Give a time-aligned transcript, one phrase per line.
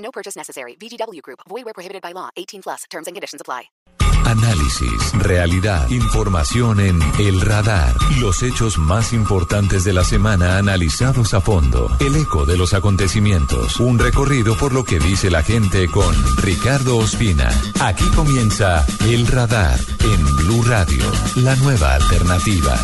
[0.00, 0.76] No purchase necessary.
[0.76, 1.40] VGW Group.
[1.48, 2.30] Void where prohibited by law.
[2.36, 2.84] 18 plus.
[2.90, 3.70] Terms and conditions apply.
[4.24, 7.94] Análisis, realidad, información en El Radar.
[8.20, 11.90] Los hechos más importantes de la semana analizados a fondo.
[11.98, 13.80] El eco de los acontecimientos.
[13.80, 17.48] Un recorrido por lo que dice la gente con Ricardo Ospina.
[17.80, 21.04] Aquí comienza El Radar en Blue Radio,
[21.36, 22.78] la nueva alternativa.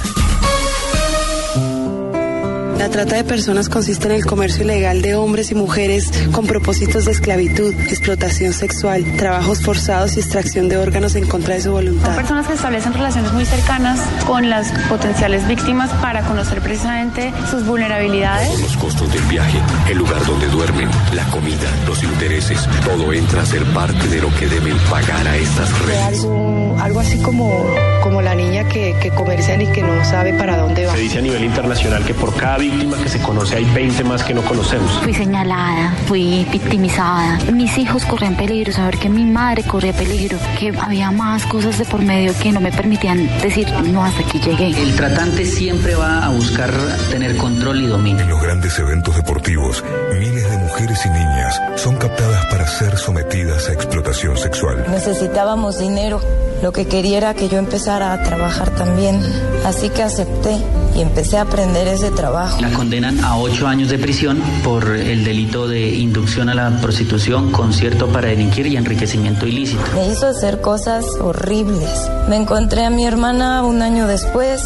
[2.79, 7.07] La trata de personas consiste en el comercio ilegal de hombres y mujeres con propósitos
[7.07, 12.07] de esclavitud, explotación sexual, trabajos forzados y extracción de órganos en contra de su voluntad.
[12.07, 17.67] Son personas que establecen relaciones muy cercanas con las potenciales víctimas para conocer precisamente sus
[17.67, 18.61] vulnerabilidades.
[18.61, 19.59] Los costos del viaje,
[19.91, 24.29] el lugar donde duermen, la comida, los intereses, todo entra a ser parte de lo
[24.35, 26.21] que deben pagar a estas redes.
[26.21, 27.65] Algo, algo así como,
[28.03, 30.93] como la niña que, que comercian y que no sabe para dónde va.
[30.93, 34.23] Se dice a nivel internacional que por cada víctima que se conoce hay 20 más
[34.23, 34.91] que no conocemos.
[35.03, 37.39] Fui señalada, fui victimizada.
[37.53, 41.85] Mis hijos corrían peligro, saber que mi madre corría peligro, que había más cosas de
[41.85, 44.69] por medio que no me permitían decir, no, hasta aquí llegué.
[44.81, 46.73] El tratante siempre va a buscar
[47.11, 48.23] tener control y dominio.
[48.23, 49.85] En los grandes eventos deportivos,
[50.19, 54.85] miles de mujeres y niñas son captadas para ser sometidas a explotación sexual.
[54.91, 56.21] Necesitábamos dinero.
[56.63, 59.21] Lo que quería era que yo empezara a trabajar también.
[59.65, 60.57] Así que acepté
[60.95, 62.56] y empecé a aprender ese trabajo.
[62.61, 67.53] La condenan a ocho años de prisión por el delito de inducción a la prostitución,
[67.53, 69.83] concierto para delinquir y enriquecimiento ilícito.
[69.95, 72.11] Me hizo hacer cosas horribles.
[72.29, 74.63] Me encontré a mi hermana un año después.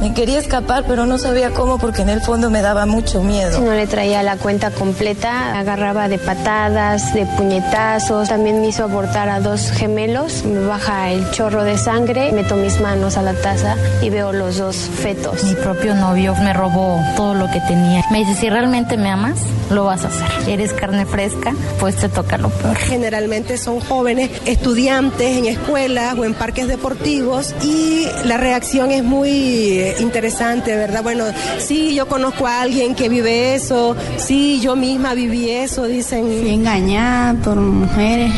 [0.00, 3.58] Me quería escapar, pero no sabía cómo porque en el fondo me daba mucho miedo.
[3.58, 8.30] Si no le traía la cuenta completa, agarraba de patadas, de puñetazos.
[8.30, 10.44] También me hizo abortar a dos gemelos.
[10.44, 14.56] Me baja el chorro de sangre, meto mis manos a la taza y veo los
[14.56, 15.44] dos fetos.
[15.44, 18.02] Mi propio novio me robó todo lo que tenía.
[18.10, 19.40] Me dice, si realmente me amas,
[19.70, 20.48] lo vas a hacer.
[20.48, 22.74] Eres carne fresca, pues te toca lo peor.
[22.76, 29.89] Generalmente son jóvenes estudiantes en escuelas o en parques deportivos y la reacción es muy
[29.98, 31.02] interesante, ¿verdad?
[31.02, 31.24] Bueno,
[31.58, 36.26] sí, yo conozco a alguien que vive eso, sí, yo misma viví eso, dicen.
[36.46, 38.32] Engañada por mujeres.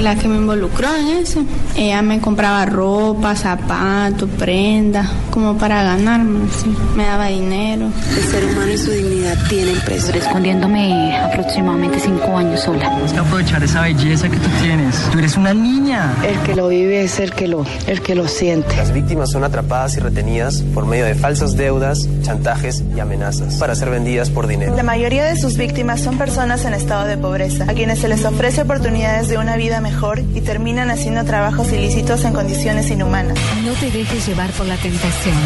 [0.00, 1.42] La que me involucró en eso,
[1.74, 6.74] ella me compraba ropa, zapatos, prendas, como para ganarme, sí.
[6.94, 7.88] me daba dinero.
[8.14, 10.14] El ser humano y su dignidad tienen precio.
[10.14, 12.90] Escondiéndome aproximadamente cinco años sola.
[12.90, 14.96] Tienes que aprovechar esa belleza que tú tienes.
[15.10, 16.14] Tú eres una niña.
[16.22, 18.76] El que lo vive es el que lo, el que lo siente.
[18.76, 23.74] Las víctimas son atrapadas y retenidas por medio de falsas deudas, chantajes y amenazas para
[23.74, 24.76] ser vendidas por dinero.
[24.76, 28.24] La mayoría de sus víctimas son personas en estado de pobreza, a quienes se les
[28.24, 33.38] ofrece oportunidades de una vida mejor y terminan haciendo trabajos ilícitos en condiciones inhumanas.
[33.64, 35.36] No te dejes llevar por la tentación.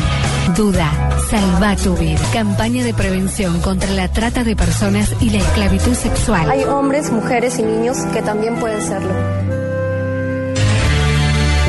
[0.57, 0.91] Duda,
[1.29, 2.19] salva tu vida.
[2.33, 6.51] Campaña de prevención contra la trata de personas y la esclavitud sexual.
[6.51, 9.13] Hay hombres, mujeres y niños que también pueden serlo.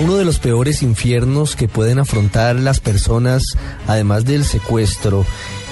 [0.01, 3.43] Uno de los peores infiernos que pueden afrontar las personas,
[3.85, 5.25] además del secuestro,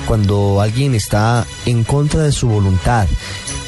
[0.08, 3.08] cuando alguien está en contra de su voluntad,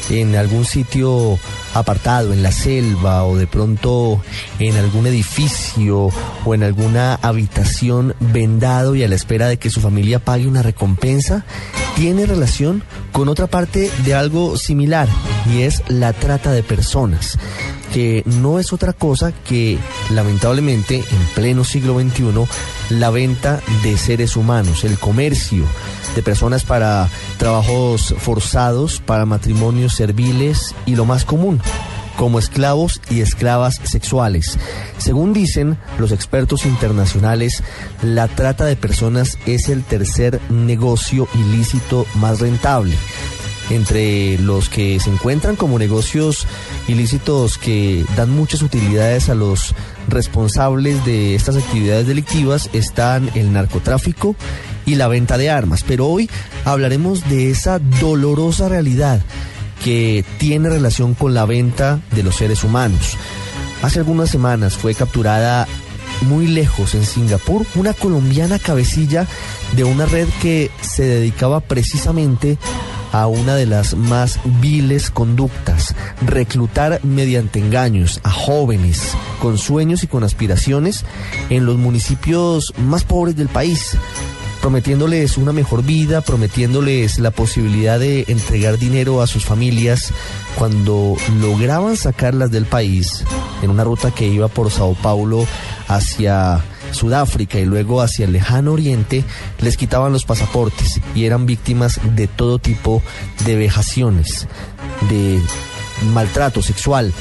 [0.09, 1.39] en algún sitio
[1.73, 4.21] apartado, en la selva o de pronto
[4.59, 6.09] en algún edificio
[6.45, 10.63] o en alguna habitación vendado y a la espera de que su familia pague una
[10.63, 11.45] recompensa,
[11.95, 15.07] tiene relación con otra parte de algo similar
[15.53, 17.37] y es la trata de personas
[17.93, 19.77] que no es otra cosa que,
[20.11, 22.45] lamentablemente, en pleno siglo XXI,
[22.89, 25.65] la venta de seres humanos, el comercio
[26.15, 31.61] de personas para trabajos forzados, para matrimonios serviles y lo más común,
[32.17, 34.57] como esclavos y esclavas sexuales.
[34.97, 37.63] Según dicen los expertos internacionales,
[38.01, 42.95] la trata de personas es el tercer negocio ilícito más rentable
[43.71, 46.45] entre los que se encuentran como negocios
[46.87, 49.73] ilícitos que dan muchas utilidades a los
[50.09, 54.35] responsables de estas actividades delictivas están el narcotráfico
[54.85, 55.83] y la venta de armas.
[55.87, 56.29] Pero hoy
[56.65, 59.21] hablaremos de esa dolorosa realidad
[59.83, 63.17] que tiene relación con la venta de los seres humanos.
[63.81, 65.67] Hace algunas semanas fue capturada
[66.21, 69.25] muy lejos en Singapur una colombiana cabecilla
[69.75, 72.57] de una red que se dedicaba precisamente
[73.11, 80.07] a una de las más viles conductas, reclutar mediante engaños a jóvenes con sueños y
[80.07, 81.05] con aspiraciones
[81.49, 83.97] en los municipios más pobres del país
[84.61, 90.13] prometiéndoles una mejor vida, prometiéndoles la posibilidad de entregar dinero a sus familias
[90.55, 93.23] cuando lograban sacarlas del país
[93.63, 95.45] en una ruta que iba por Sao Paulo
[95.87, 99.23] hacia Sudáfrica y luego hacia el lejano oriente,
[99.59, 103.01] les quitaban los pasaportes y eran víctimas de todo tipo
[103.45, 104.47] de vejaciones,
[105.09, 105.41] de
[106.13, 107.13] maltrato sexual.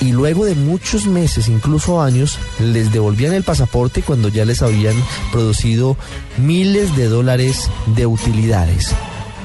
[0.00, 4.94] Y luego de muchos meses, incluso años, les devolvían el pasaporte cuando ya les habían
[5.32, 5.96] producido
[6.36, 8.94] miles de dólares de utilidades.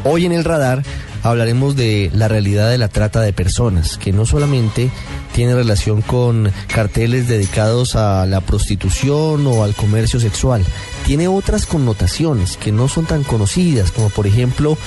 [0.04, 0.84] Hoy en el radar
[1.24, 4.90] hablaremos de la realidad de la trata de personas, que no solamente
[5.34, 10.64] tiene relación con carteles dedicados a la prostitución o al comercio sexual,
[11.06, 14.78] tiene otras connotaciones que no son tan conocidas, como por ejemplo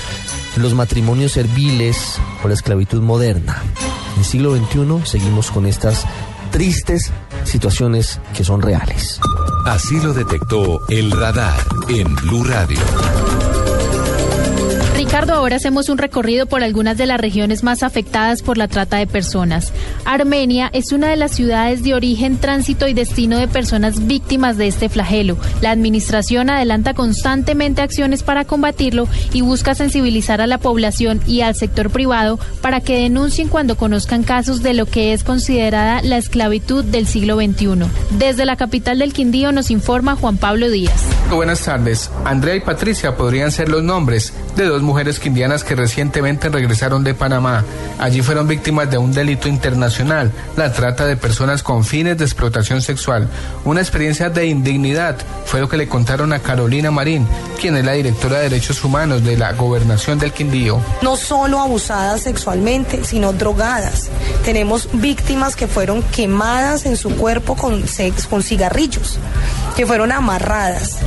[0.57, 3.63] los matrimonios serviles o la esclavitud moderna.
[4.15, 6.05] En el siglo XXI seguimos con estas
[6.51, 7.11] tristes
[7.45, 9.21] situaciones que son reales.
[9.67, 11.59] Así lo detectó el radar
[11.89, 12.79] en Blue Radio.
[15.15, 18.97] Ricardo, ahora hacemos un recorrido por algunas de las regiones más afectadas por la trata
[18.97, 19.73] de personas.
[20.05, 24.67] Armenia es una de las ciudades de origen, tránsito y destino de personas víctimas de
[24.67, 25.37] este flagelo.
[25.61, 31.55] La administración adelanta constantemente acciones para combatirlo y busca sensibilizar a la población y al
[31.55, 36.85] sector privado para que denuncien cuando conozcan casos de lo que es considerada la esclavitud
[36.85, 37.85] del siglo XXI.
[38.19, 41.05] Desde la capital del Quindío nos informa Juan Pablo Díaz.
[41.31, 42.11] Buenas tardes.
[42.25, 47.15] Andrea y Patricia podrían ser los nombres de dos mujeres quindianas que recientemente regresaron de
[47.15, 47.65] Panamá.
[47.99, 52.83] Allí fueron víctimas de un delito internacional, la trata de personas con fines de explotación
[52.83, 53.29] sexual.
[53.65, 57.27] Una experiencia de indignidad fue lo que le contaron a Carolina Marín,
[57.61, 60.81] quien es la directora de Derechos Humanos de la Gobernación del Quindío.
[61.03, 64.11] No solo abusadas sexualmente, sino drogadas.
[64.45, 69.19] Tenemos víctimas que fueron quemadas en su cuerpo con cigarrillos,
[69.77, 70.99] que fueron amarradas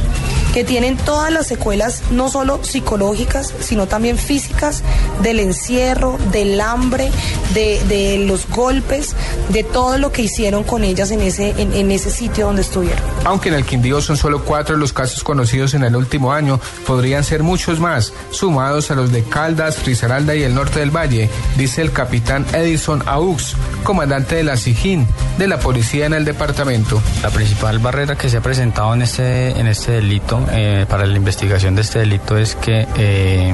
[0.58, 4.82] que tienen todas las secuelas, no solo psicológicas, sino también físicas,
[5.22, 7.12] del encierro, del hambre,
[7.54, 9.16] de, de los golpes,
[9.50, 12.98] de todo lo que hicieron con ellas en ese, en, en ese sitio donde estuvieron.
[13.24, 17.24] Aunque en el Quindío son solo cuatro los casos conocidos en el último año, podrían
[17.24, 21.84] ser muchos más, sumados a los de Caldas, Risaralda y el norte del Valle, dice
[21.84, 25.08] el capitán Edison Aux, comandante de la SIGIN,
[25.38, 27.00] de la policía en el departamento.
[27.22, 31.16] La principal barrera que se ha presentado en este, en este delito eh, para la
[31.18, 33.54] investigación de este delito es que eh,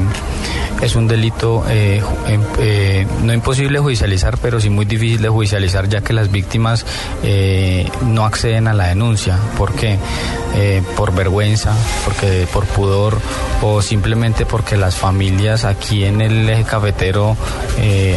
[0.84, 2.02] es un delito eh,
[2.60, 6.86] eh, no imposible judicializar, pero sí muy difícil de judicializar, ya que las víctimas
[7.24, 9.38] eh, no acceden a la denuncia.
[9.58, 9.98] ¿Por qué?
[10.96, 11.74] por vergüenza,
[12.06, 13.18] porque por pudor
[13.64, 17.36] o simplemente porque las familias aquí en el eje cafetero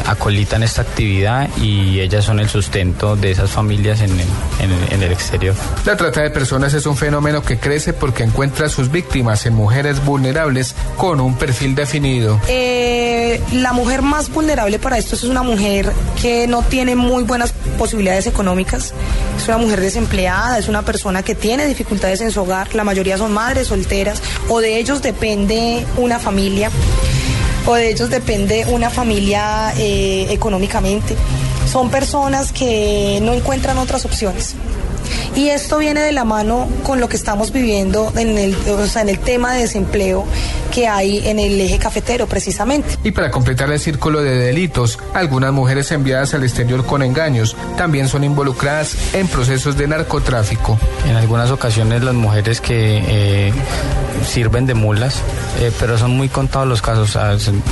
[0.06, 5.12] acolitan esta actividad y ellas son el sustento de esas familias en, en, en el
[5.12, 5.54] exterior.
[5.86, 10.04] La trata de personas es un fenómeno que crece porque encuentra sus víctimas en mujeres
[10.04, 12.38] vulnerables con un perfil definido.
[12.58, 15.92] Eh, la mujer más vulnerable para esto es una mujer
[16.22, 18.94] que no tiene muy buenas posibilidades económicas,
[19.36, 23.18] es una mujer desempleada, es una persona que tiene dificultades en su hogar, la mayoría
[23.18, 26.70] son madres solteras o de ellos depende una familia
[27.66, 31.14] o de ellos depende una familia eh, económicamente.
[31.70, 34.54] Son personas que no encuentran otras opciones.
[35.34, 39.02] Y esto viene de la mano con lo que estamos viviendo en el, o sea,
[39.02, 40.24] en el tema de desempleo
[40.72, 42.96] que hay en el eje cafetero precisamente.
[43.04, 48.08] Y para completar el círculo de delitos, algunas mujeres enviadas al exterior con engaños también
[48.08, 50.78] son involucradas en procesos de narcotráfico.
[51.08, 53.52] En algunas ocasiones las mujeres que eh,
[54.24, 55.22] sirven de mulas,
[55.60, 57.16] eh, pero son muy contados los casos.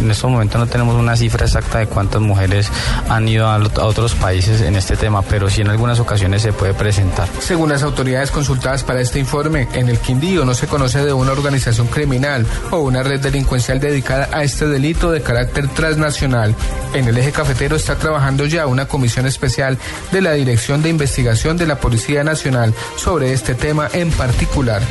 [0.00, 2.68] En estos momentos no tenemos una cifra exacta de cuántas mujeres
[3.08, 6.52] han ido a, a otros países en este tema, pero sí en algunas ocasiones se
[6.52, 7.28] puede presentar.
[7.40, 11.32] Según las autoridades consultadas para este informe, en el Quindío no se conoce de una
[11.32, 16.54] organización criminal o una red delincuencial dedicada a este delito de carácter transnacional.
[16.92, 19.78] En el eje cafetero está trabajando ya una comisión especial
[20.12, 24.82] de la Dirección de Investigación de la Policía Nacional sobre este tema en particular.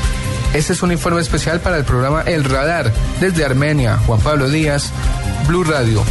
[0.53, 3.97] Este es un informe especial para el programa El Radar desde Armenia.
[4.05, 4.91] Juan Pablo Díaz,
[5.47, 6.03] Blue Radio.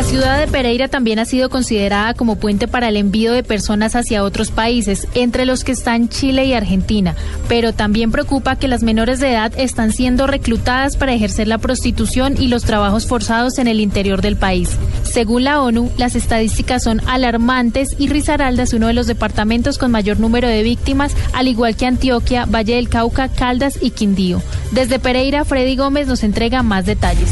[0.00, 3.94] La ciudad de Pereira también ha sido considerada como puente para el envío de personas
[3.94, 7.14] hacia otros países, entre los que están Chile y Argentina,
[7.48, 12.40] pero también preocupa que las menores de edad están siendo reclutadas para ejercer la prostitución
[12.40, 14.70] y los trabajos forzados en el interior del país.
[15.02, 19.90] Según la ONU, las estadísticas son alarmantes y Risaralda es uno de los departamentos con
[19.90, 24.40] mayor número de víctimas, al igual que Antioquia, Valle del Cauca, Caldas y Quindío.
[24.70, 27.28] Desde Pereira, Freddy Gómez nos entrega más detalles.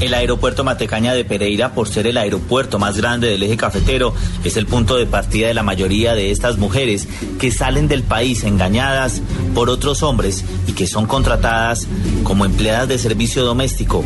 [0.00, 4.14] El aeropuerto Matecaña de Pereira, por ser el aeropuerto más grande del eje cafetero,
[4.44, 8.44] es el punto de partida de la mayoría de estas mujeres que salen del país
[8.44, 9.22] engañadas
[9.54, 11.86] por otros hombres y que son contratadas
[12.24, 14.04] como empleadas de servicio doméstico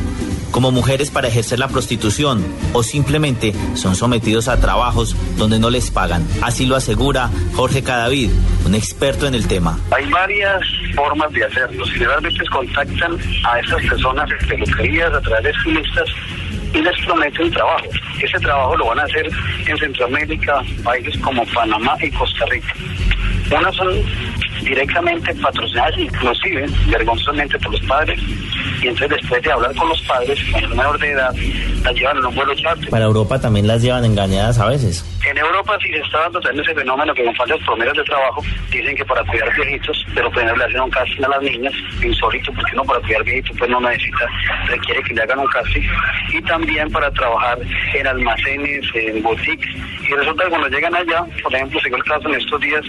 [0.51, 5.91] como mujeres para ejercer la prostitución o simplemente son sometidos a trabajos donde no les
[5.91, 6.27] pagan.
[6.43, 8.31] Así lo asegura Jorge Cadavid,
[8.67, 9.79] un experto en el tema.
[9.91, 10.63] Hay varias
[10.95, 11.85] formas de hacerlo.
[11.87, 16.09] Generalmente contactan a esas personas peluquerías, a través de estilistas
[16.73, 17.87] y les prometen trabajo.
[18.23, 19.29] Ese trabajo lo van a hacer
[19.67, 22.75] en Centroamérica, países como Panamá y Costa Rica.
[23.51, 23.89] Unas son
[24.63, 28.21] directamente patrocinadas inclusive vergonzosamente por los padres
[28.83, 31.35] y entonces después de hablar con los padres, con el menor de edad,
[31.85, 32.91] las llevan en un vuelo charter.
[32.91, 35.05] Para Europa también las llevan engañadas a veces.
[35.27, 38.43] En Europa sí se está dando también ese fenómeno que con faltas promesas de trabajo
[38.71, 42.53] dicen que para cuidar viejitos, pero primero le hacen un casting a las niñas, insólito,
[42.53, 44.27] porque no para cuidar viejitos pues no necesita,
[44.67, 45.83] requiere que le hagan un casting,
[46.33, 47.59] y también para trabajar
[47.95, 49.71] en almacenes, en boutiques,
[50.09, 52.83] y resulta que cuando llegan allá, por ejemplo, se el caso en estos días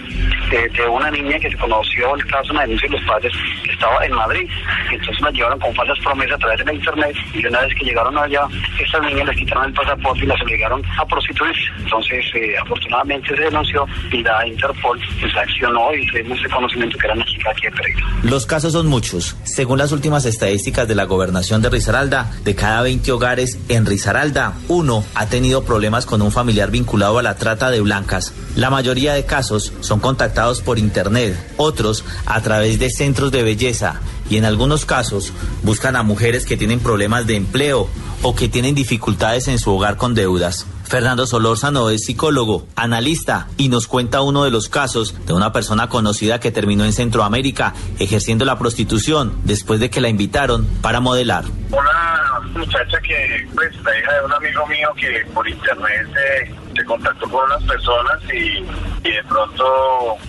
[0.50, 3.32] de, de una niña que se conoció el caso, una denuncia de los padres,
[3.64, 4.48] que estaba en Madrid,
[4.90, 7.84] entonces la llevaron con falsas promesas a través de la internet, y una vez que
[7.84, 8.42] llegaron allá,
[8.80, 11.62] estas niñas les quitaron el pasaporte y las obligaron a prostituirse.
[11.78, 17.06] Entonces, eh, afortunadamente se denunció y la Interpol pues, accionó y tuvimos ese conocimiento que
[17.06, 18.06] era una chica aquí de Pereira.
[18.22, 19.36] Los casos son muchos.
[19.44, 24.54] Según las últimas estadísticas de la gobernación de Risaralda, de cada 20 hogares en Risaralda,
[24.68, 28.34] uno ha tenido problemas con un familiar vinculado a la trata de blancas.
[28.54, 34.00] La mayoría de casos son contactados por internet, otros a través de centros de belleza
[34.32, 35.30] y en algunos casos
[35.62, 37.86] buscan a mujeres que tienen problemas de empleo
[38.22, 40.66] o que tienen dificultades en su hogar con deudas.
[40.84, 45.90] Fernando Solórzano es psicólogo, analista y nos cuenta uno de los casos de una persona
[45.90, 51.44] conocida que terminó en Centroamérica ejerciendo la prostitución después de que la invitaron para modelar.
[51.70, 57.28] Una muchacha que, pues, la hija de un amigo mío que por internet se, contactó
[57.28, 58.64] con unas personas y,
[59.06, 59.64] y de pronto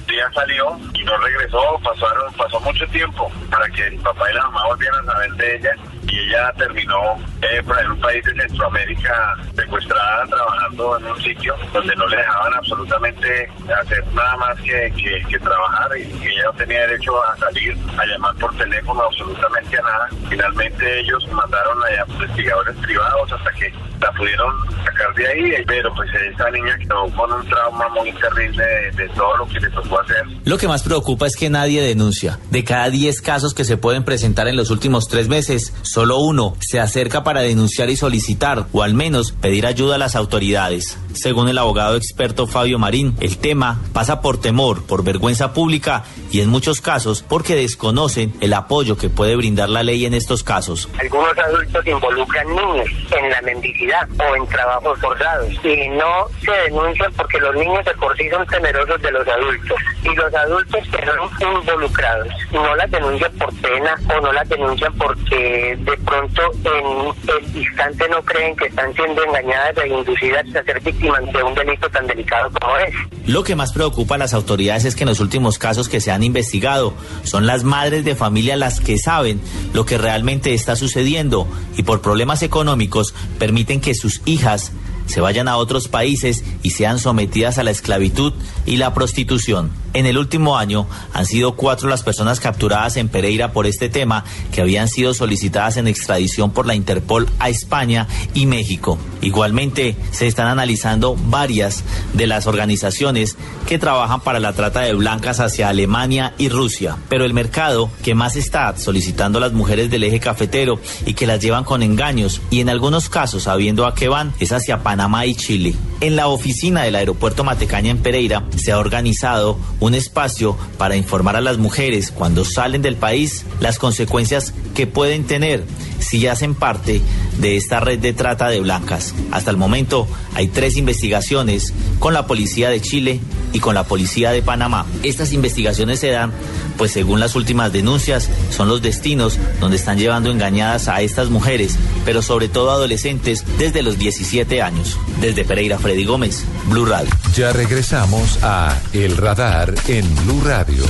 [0.10, 4.68] ella salió no regresó, pasaron, pasó mucho tiempo para que el papá y la mamá
[4.68, 5.76] volvieran a saber de ella
[6.08, 11.96] y ella terminó eh, en un país de Centroamérica secuestrada trabajando en un sitio donde
[11.96, 13.50] no le dejaban absolutamente
[13.82, 14.94] hacer nada más que,
[15.30, 19.82] que, trabajar y, ella no tenía derecho a salir, a llamar por teléfono absolutamente a
[19.82, 20.10] nada.
[20.30, 26.10] Finalmente ellos mandaron a investigadores privados hasta que la pudieron sacar de ahí, pero pues
[26.14, 28.64] esa niña quedó con un trauma muy terrible
[28.96, 30.24] de, todo lo que le tocó hacer.
[30.46, 32.40] Lo que más preocupa es que nadie denuncia.
[32.50, 36.56] De cada 10 casos que se pueden presentar en los últimos tres meses, solo uno
[36.60, 40.98] se acerca para denunciar y solicitar, o al menos pedir ayuda a las autoridades.
[41.14, 46.42] Según el abogado experto Fabio Marín, el tema pasa por temor, por vergüenza pública y
[46.42, 50.90] en muchos casos porque desconocen el apoyo que puede brindar la ley en estos casos.
[51.00, 57.14] Algunos adultos involucran niños en la mendicidad o en trabajos forzados y no se denuncian
[57.14, 61.06] porque los niños de por sí son temerosos de los adultos y los adultos que
[61.06, 67.30] son involucrados no las denuncian por pena o no las denuncian porque de pronto en
[67.30, 71.54] el instante no creen que están siendo engañadas e inducidas a ser víctimas de un
[71.54, 72.94] delito tan delicado como es.
[73.28, 76.12] Lo que más preocupa a las autoridades es que en los últimos casos que se
[76.12, 79.42] han investigado son las madres de familia las que saben
[79.74, 81.48] lo que realmente está sucediendo
[81.78, 84.72] y por problemas económicos permiten que sus hijas
[85.06, 88.34] se vayan a otros países y sean sometidas a la esclavitud
[88.66, 89.83] y la prostitución.
[89.94, 94.26] En el último año han sido cuatro las personas capturadas en Pereira por este tema
[94.52, 98.98] que habían sido solicitadas en extradición por la Interpol a España y México.
[99.22, 101.84] Igualmente se están analizando varias
[102.14, 106.98] de las organizaciones que trabajan para la trata de blancas hacia Alemania y Rusia.
[107.08, 111.28] Pero el mercado que más está solicitando a las mujeres del eje cafetero y que
[111.28, 115.28] las llevan con engaños y en algunos casos sabiendo a qué van es hacia Panamá
[115.28, 115.76] y Chile.
[116.02, 121.36] En la oficina del aeropuerto Matecaña en Pereira se ha organizado un espacio para informar
[121.36, 125.66] a las mujeres cuando salen del país las consecuencias que pueden tener
[126.00, 127.02] si hacen parte
[127.40, 129.14] de esta red de trata de blancas.
[129.32, 133.20] Hasta el momento hay tres investigaciones con la policía de Chile
[133.52, 134.86] y con la policía de Panamá.
[135.04, 136.32] Estas investigaciones se dan,
[136.78, 141.78] pues según las últimas denuncias, son los destinos donde están llevando engañadas a estas mujeres,
[142.06, 144.98] pero sobre todo adolescentes desde los 17 años.
[145.22, 147.12] Desde Pereira, Freddy Gómez, Blue Radio.
[147.36, 150.84] Ya regresamos a El Radar en Blue Radio.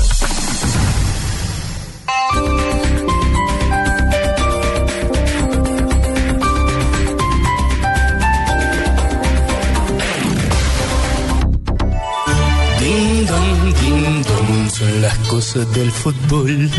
[12.79, 16.69] Ding dong, ding dong, son las cosas del fútbol.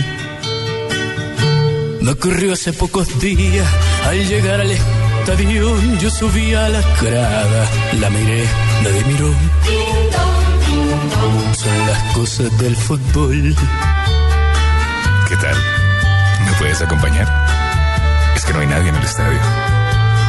[2.01, 3.67] Me ocurrió hace pocos días
[4.07, 5.77] al llegar al estadio.
[6.01, 7.69] Yo subí a la grada,
[8.01, 8.45] la miré,
[8.83, 10.04] nadie miró.
[11.25, 13.57] Son las cosas del fútbol.
[15.27, 15.57] ¿Qué tal?
[16.45, 17.27] ¿Me puedes acompañar?
[18.37, 19.39] Es que no hay nadie en el estadio.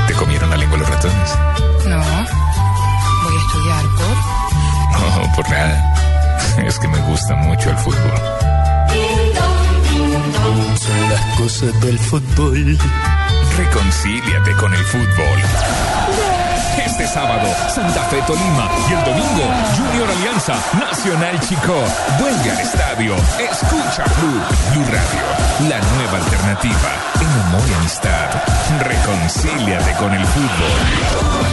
[0.07, 1.37] ¿Te comieron la lengua los ratones?
[1.85, 1.97] No.
[1.97, 5.25] Voy a estudiar por.
[5.25, 5.91] No, por nada.
[6.65, 8.21] Es que me gusta mucho el fútbol.
[10.79, 12.77] Son las cosas del fútbol.
[13.57, 16.34] Reconcíliate con el fútbol.
[16.83, 19.43] Este sábado, Santa Fe Tolima y el domingo,
[19.77, 21.73] Junior Alianza Nacional Chico.
[22.19, 23.15] Vuelve al estadio.
[23.39, 24.41] Escucha Blue,
[24.71, 28.29] Blue Radio, la nueva alternativa en amor y amistad.
[28.81, 31.45] Reconcíliate con el fútbol.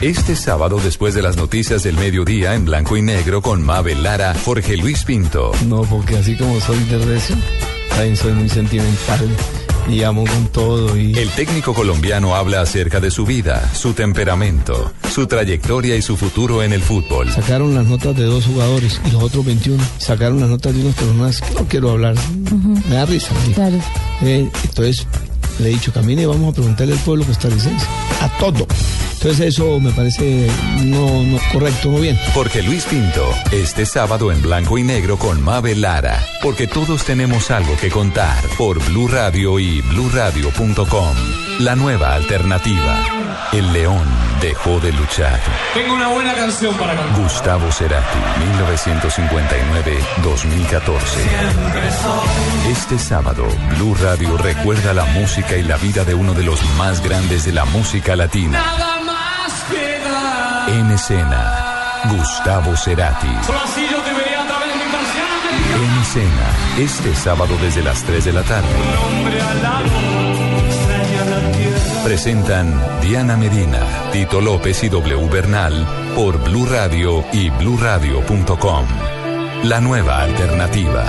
[0.00, 4.34] Este sábado, después de las noticias del mediodía en blanco y negro con Mabel Lara,
[4.44, 5.52] Jorge Luis Pinto.
[5.66, 7.36] No, porque así como soy de recio,
[7.90, 9.28] también soy muy sentimental
[9.88, 10.96] y amo con todo.
[10.96, 11.18] Y...
[11.18, 16.62] El técnico colombiano habla acerca de su vida, su temperamento, su trayectoria y su futuro
[16.62, 17.30] en el fútbol.
[17.30, 20.94] Sacaron las notas de dos jugadores y los otros 21 sacaron las notas de unas
[20.94, 22.14] personas no quiero hablar.
[22.88, 23.34] Me da risa.
[23.54, 23.78] Claro.
[24.22, 25.06] Eh, entonces
[25.58, 27.88] le he dicho, camine y vamos a preguntarle al pueblo licencia.
[28.20, 28.66] A todo.
[29.14, 30.48] Entonces eso me parece
[30.84, 32.16] no, correcto, no bien.
[32.34, 37.50] Jorge Luis Pinto, este sábado en blanco y negro con Mabel Lara, porque todos tenemos
[37.50, 41.16] algo que contar por Blue Radio y bluradio.com.
[41.60, 43.04] La nueva alternativa.
[43.52, 45.38] El león dejó de luchar.
[45.74, 47.20] Tengo una buena canción para cantar.
[47.20, 48.18] Gustavo Cerati,
[50.22, 50.98] 1959-2014.
[52.70, 57.02] Este sábado, Blue Radio recuerda la música y la vida de uno de los más
[57.02, 58.60] grandes de la música latina.
[58.60, 60.68] Nada más que dar.
[60.70, 63.28] En escena, Gustavo Cerati.
[63.46, 65.38] Solo así yo te vería a través de mi persiana.
[65.76, 66.46] En escena,
[66.78, 68.68] este sábado desde las 3 de la tarde.
[69.04, 70.27] Hombre alado, extraña la tierra.
[72.08, 72.72] Presentan
[73.02, 75.86] Diana Medina, Tito López y W Bernal
[76.16, 78.86] por Blue Radio y bluradio.com.
[79.64, 81.04] La nueva alternativa.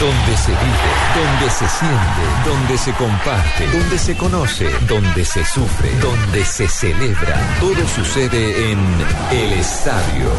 [0.00, 5.90] Donde se vive, donde se siente, donde se comparte, donde se conoce, donde se sufre,
[6.00, 7.36] donde se celebra.
[7.60, 8.78] Todo sucede en
[9.30, 10.30] El Estadio.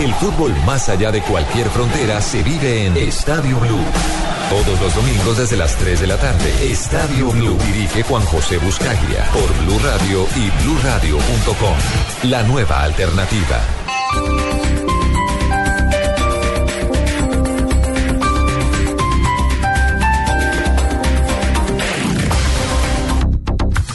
[0.00, 4.25] El fútbol más allá de cualquier frontera se vive en Estadio Blue.
[4.50, 6.70] Todos los domingos desde las 3 de la tarde.
[6.70, 7.58] Estadio Blue.
[7.66, 12.30] Dirige Juan José Buscaglia por Blue Radio y bluradio.com.
[12.30, 13.60] La nueva alternativa.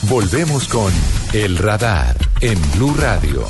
[0.02, 0.92] Volvemos con
[1.32, 3.46] El Radar en Blue Radio.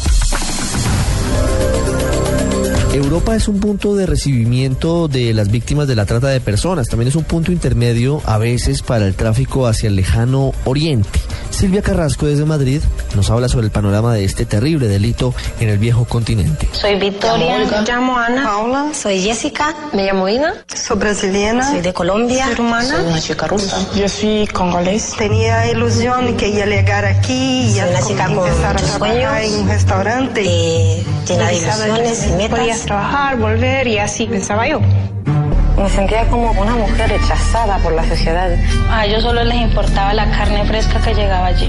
[2.92, 6.88] Europa es un punto de recibimiento de las víctimas de la trata de personas.
[6.88, 11.18] También es un punto intermedio a veces para el tráfico hacia el lejano oriente.
[11.50, 12.82] Silvia Carrasco desde Madrid
[13.14, 16.68] nos habla sobre el panorama de este terrible delito en el viejo continente.
[16.72, 21.92] Soy Victoria, me llamo Ana, Paula, soy Jessica, me llamo Ina, soy brasileña, soy de
[21.92, 23.78] Colombia, soy rumana, soy una chica rusa.
[23.94, 25.14] Yo soy congolés.
[25.16, 29.54] Tenía ilusión que iba a llegar aquí y a chica con empezar a trabajar en
[29.54, 30.42] un restaurante.
[30.44, 32.58] Eh, llena de ilusiones y metas.
[32.58, 34.80] Podías trabajar, volver y así pensaba yo.
[35.76, 38.50] Me sentía como una mujer rechazada por la sociedad.
[38.90, 41.68] A ellos solo les importaba la carne fresca que llegaba allí.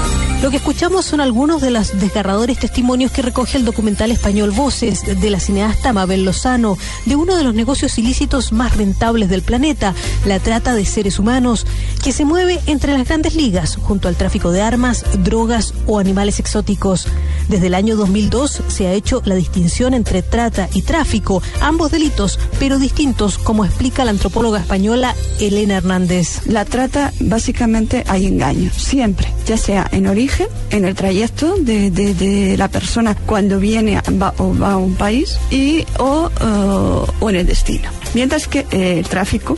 [0.41, 5.03] Lo que escuchamos son algunos de los desgarradores testimonios que recoge el documental español Voces
[5.05, 9.93] de la cineasta Mabel Lozano, de uno de los negocios ilícitos más rentables del planeta,
[10.25, 11.67] la trata de seres humanos,
[12.03, 16.39] que se mueve entre las grandes ligas, junto al tráfico de armas, drogas o animales
[16.39, 17.05] exóticos.
[17.47, 22.39] Desde el año 2002 se ha hecho la distinción entre trata y tráfico, ambos delitos,
[22.57, 26.47] pero distintos, como explica la antropóloga española Elena Hernández.
[26.47, 30.30] La trata, básicamente, hay engaño, siempre, ya sea en origen,
[30.69, 34.95] en el trayecto de, de, la persona cuando viene a- va, o va a un
[34.95, 37.89] país y o, eh, o en el destino.
[38.13, 39.57] Mientras que eh, el tráfico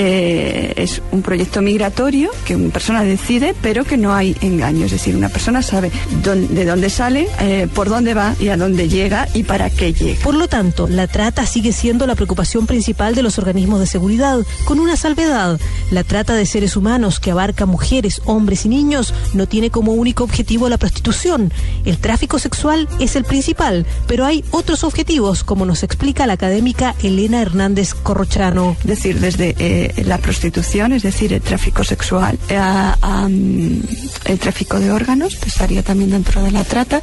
[0.00, 4.86] eh, es un proyecto migratorio que una persona decide, pero que no hay engaño.
[4.86, 5.90] Es decir, una persona sabe
[6.22, 10.22] de dónde sale, eh, por dónde va y a dónde llega y para qué llega.
[10.22, 14.38] Por lo tanto, la trata sigue siendo la preocupación principal de los organismos de seguridad,
[14.64, 15.58] con una salvedad.
[15.90, 20.22] La trata de seres humanos que abarca mujeres, hombres y niños no tiene como único
[20.22, 21.52] objetivo la prostitución.
[21.84, 26.94] El tráfico sexual es el principal, pero hay otros objetivos, como nos explica la académica
[27.02, 28.76] Elena Hernández Corrochano.
[28.82, 32.60] Es decir, desde eh, la prostitución, es decir, el tráfico sexual, eh,
[34.24, 37.00] el tráfico de órganos, pues estaría también dentro de la trata,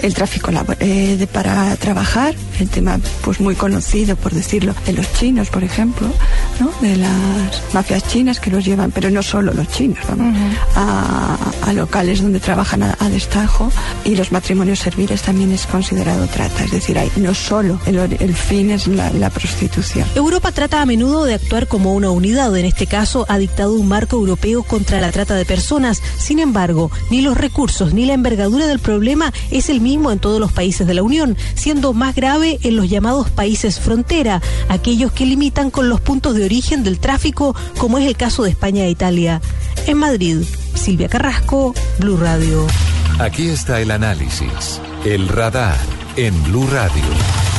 [0.00, 5.12] el tráfico eh, de, para trabajar, el tema pues muy conocido, por decirlo, de los
[5.14, 6.08] chinos, por ejemplo,
[6.60, 6.70] ¿no?
[6.80, 9.98] de las mafias chinas que los llevan, pero no solo los chinos,
[10.76, 13.70] a, locales donde trabajan a, destajo
[14.04, 18.70] y los matrimonios serviles también es considerado trata, es decir, hay, no solo el, fin
[18.70, 20.06] es la, la prostitución.
[20.14, 24.16] Europa trata a menudo de actuar como una en este caso ha dictado un marco
[24.16, 28.78] europeo contra la trata de personas, sin embargo, ni los recursos ni la envergadura del
[28.78, 32.76] problema es el mismo en todos los países de la Unión, siendo más grave en
[32.76, 37.98] los llamados países frontera, aquellos que limitan con los puntos de origen del tráfico, como
[37.98, 39.42] es el caso de España e Italia.
[39.86, 40.38] En Madrid,
[40.74, 42.66] Silvia Carrasco, Blue Radio.
[43.18, 45.76] Aquí está el análisis, el radar
[46.16, 47.53] en Blue Radio.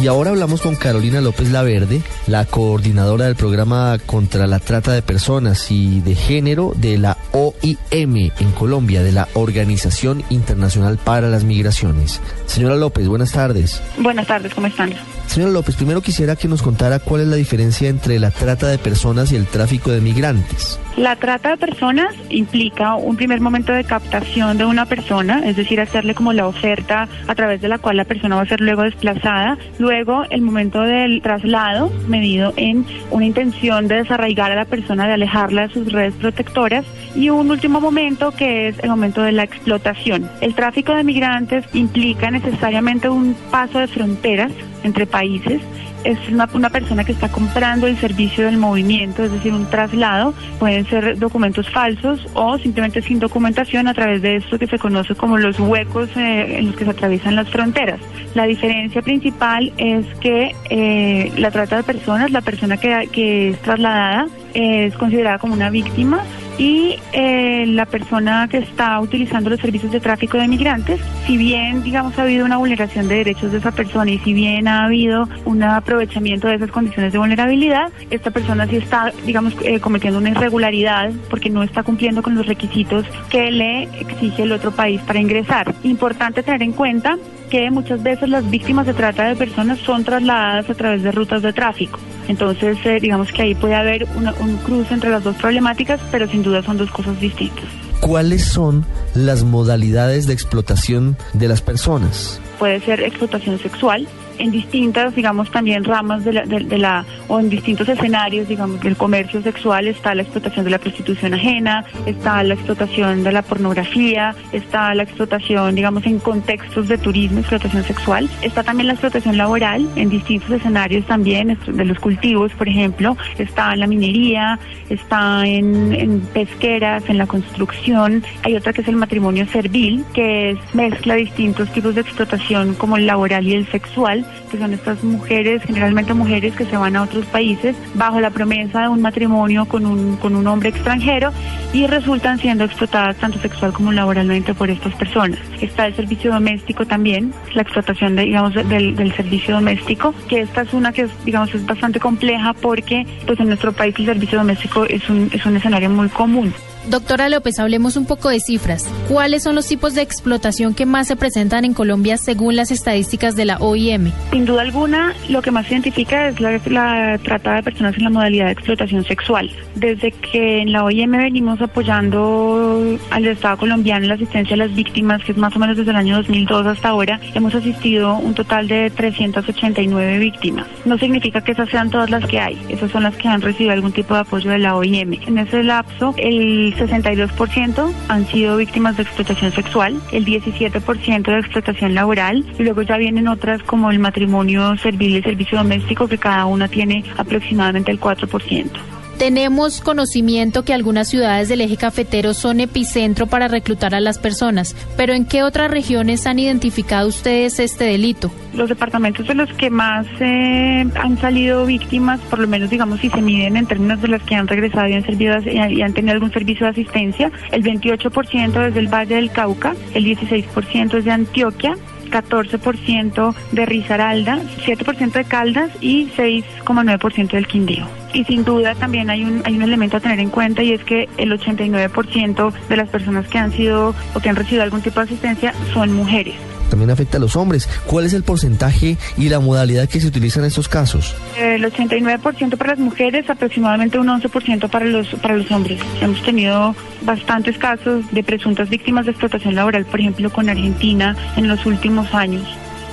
[0.00, 5.02] Y ahora hablamos con Carolina López Laverde, la coordinadora del programa contra la trata de
[5.02, 11.42] personas y de género de la OIM en Colombia, de la Organización Internacional para las
[11.42, 12.20] Migraciones.
[12.46, 13.82] Señora López, buenas tardes.
[13.98, 14.94] Buenas tardes, ¿cómo están?
[15.26, 18.78] Señora López, primero quisiera que nos contara cuál es la diferencia entre la trata de
[18.78, 20.78] personas y el tráfico de migrantes.
[20.98, 25.80] La trata de personas implica un primer momento de captación de una persona, es decir,
[25.80, 28.82] hacerle como la oferta a través de la cual la persona va a ser luego
[28.82, 29.56] desplazada.
[29.78, 35.12] Luego, el momento del traslado, medido en una intención de desarraigar a la persona, de
[35.12, 36.84] alejarla de sus redes protectoras.
[37.14, 40.28] Y un último momento que es el momento de la explotación.
[40.40, 44.50] El tráfico de migrantes implica necesariamente un paso de fronteras
[44.82, 45.60] entre países.
[46.08, 50.32] Es una, persona que está comprando el servicio del movimiento, es decir, un traslado.
[50.58, 55.14] Pueden ser documentos falsos o simplemente sin documentación a través de esto que se conoce
[55.14, 58.00] como los huecos eh, en los que se atraviesan las fronteras.
[58.34, 63.60] La diferencia principal es que eh, la trata de personas, la persona que, que es
[63.60, 66.22] trasladada, es considerada como una víctima
[66.58, 71.84] y eh, la persona que está utilizando los servicios de tráfico de migrantes, si bien,
[71.84, 75.28] digamos, ha habido una vulneración de derechos de esa persona y si bien ha habido
[75.44, 80.30] un aprovechamiento de esas condiciones de vulnerabilidad, esta persona sí está, digamos, eh, cometiendo una
[80.30, 85.20] irregularidad porque no está cumpliendo con los requisitos que le exige el otro país para
[85.20, 85.74] ingresar.
[85.84, 87.16] Importante tener en cuenta
[87.48, 91.42] que muchas veces las víctimas de trata de personas son trasladadas a través de rutas
[91.42, 91.98] de tráfico.
[92.28, 94.06] Entonces, eh, digamos que ahí puede haber
[94.40, 97.64] un cruce entre las dos problemáticas, pero sin duda son dos cosas distintas.
[98.00, 98.84] ¿Cuáles son
[99.14, 102.40] las modalidades de explotación de las personas?
[102.58, 104.06] Puede ser explotación sexual,
[104.38, 108.96] en distintas, digamos, también ramas de la, de, la, o en distintos escenarios, digamos, del
[108.96, 114.34] comercio sexual está la explotación de la prostitución ajena, está la explotación de la pornografía,
[114.52, 119.88] está la explotación, digamos, en contextos de turismo, explotación sexual, está también la explotación laboral
[119.96, 125.92] en distintos escenarios también, de los cultivos, por ejemplo, está en la minería, está en,
[125.92, 131.14] en pesqueras, en la construcción, hay otra que es el matrimonio servil, que es mezcla
[131.14, 136.14] distintos tipos de explotación como el laboral y el sexual, que son estas mujeres, generalmente
[136.14, 140.16] mujeres que se van a otros países bajo la promesa de un matrimonio con un,
[140.16, 141.32] con un hombre extranjero
[141.72, 145.38] y resultan siendo explotadas tanto sexual como laboralmente por estas personas.
[145.60, 150.72] Está el servicio doméstico también, la explotación de, digamos, del, servicio doméstico, que esta es
[150.72, 155.08] una que digamos es bastante compleja porque pues en nuestro país el servicio doméstico es
[155.08, 156.52] un, es un escenario muy común.
[156.90, 158.88] Doctora López, hablemos un poco de cifras.
[159.08, 163.36] ¿Cuáles son los tipos de explotación que más se presentan en Colombia según las estadísticas
[163.36, 164.10] de la OIM?
[164.30, 168.10] Sin duda alguna, lo que más se identifica es la, trata de personas en la
[168.10, 169.50] modalidad de explotación sexual.
[169.74, 174.74] Desde que en la OIM venimos apoyando al Estado colombiano en la asistencia a las
[174.74, 178.32] víctimas, que es más o menos desde el año 2002 hasta ahora, hemos asistido un
[178.32, 180.66] total de 389 víctimas.
[180.86, 183.72] No significa que esas sean todas las que hay, esas son las que han recibido
[183.72, 185.18] algún tipo de apoyo de la OIM.
[185.26, 191.94] En ese lapso, el 62% han sido víctimas de explotación sexual, el 17% de explotación
[191.94, 196.46] laboral y luego ya vienen otras como el matrimonio servil y servicio doméstico que cada
[196.46, 198.97] una tiene aproximadamente el 4%.
[199.18, 204.76] Tenemos conocimiento que algunas ciudades del eje cafetero son epicentro para reclutar a las personas,
[204.96, 208.30] pero ¿en qué otras regiones han identificado ustedes este delito?
[208.54, 213.10] Los departamentos de los que más eh, han salido víctimas, por lo menos digamos si
[213.10, 216.14] se miden en términos de las que han regresado y han, servido, y han tenido
[216.14, 221.10] algún servicio de asistencia, el 28% es del Valle del Cauca, el 16% es de
[221.10, 221.74] Antioquia,
[222.10, 227.86] 14% de Risaralda, 7% de Caldas y 6,9% del Quindío.
[228.12, 230.82] Y sin duda también hay un, hay un elemento a tener en cuenta y es
[230.84, 235.00] que el 89% de las personas que han sido o que han recibido algún tipo
[235.00, 236.36] de asistencia son mujeres
[236.68, 237.68] también afecta a los hombres.
[237.86, 241.14] ¿Cuál es el porcentaje y la modalidad que se utiliza en estos casos?
[241.38, 245.80] El 89% para las mujeres, aproximadamente un 11% para los, para los hombres.
[246.00, 251.48] Hemos tenido bastantes casos de presuntas víctimas de explotación laboral, por ejemplo, con Argentina en
[251.48, 252.46] los últimos años.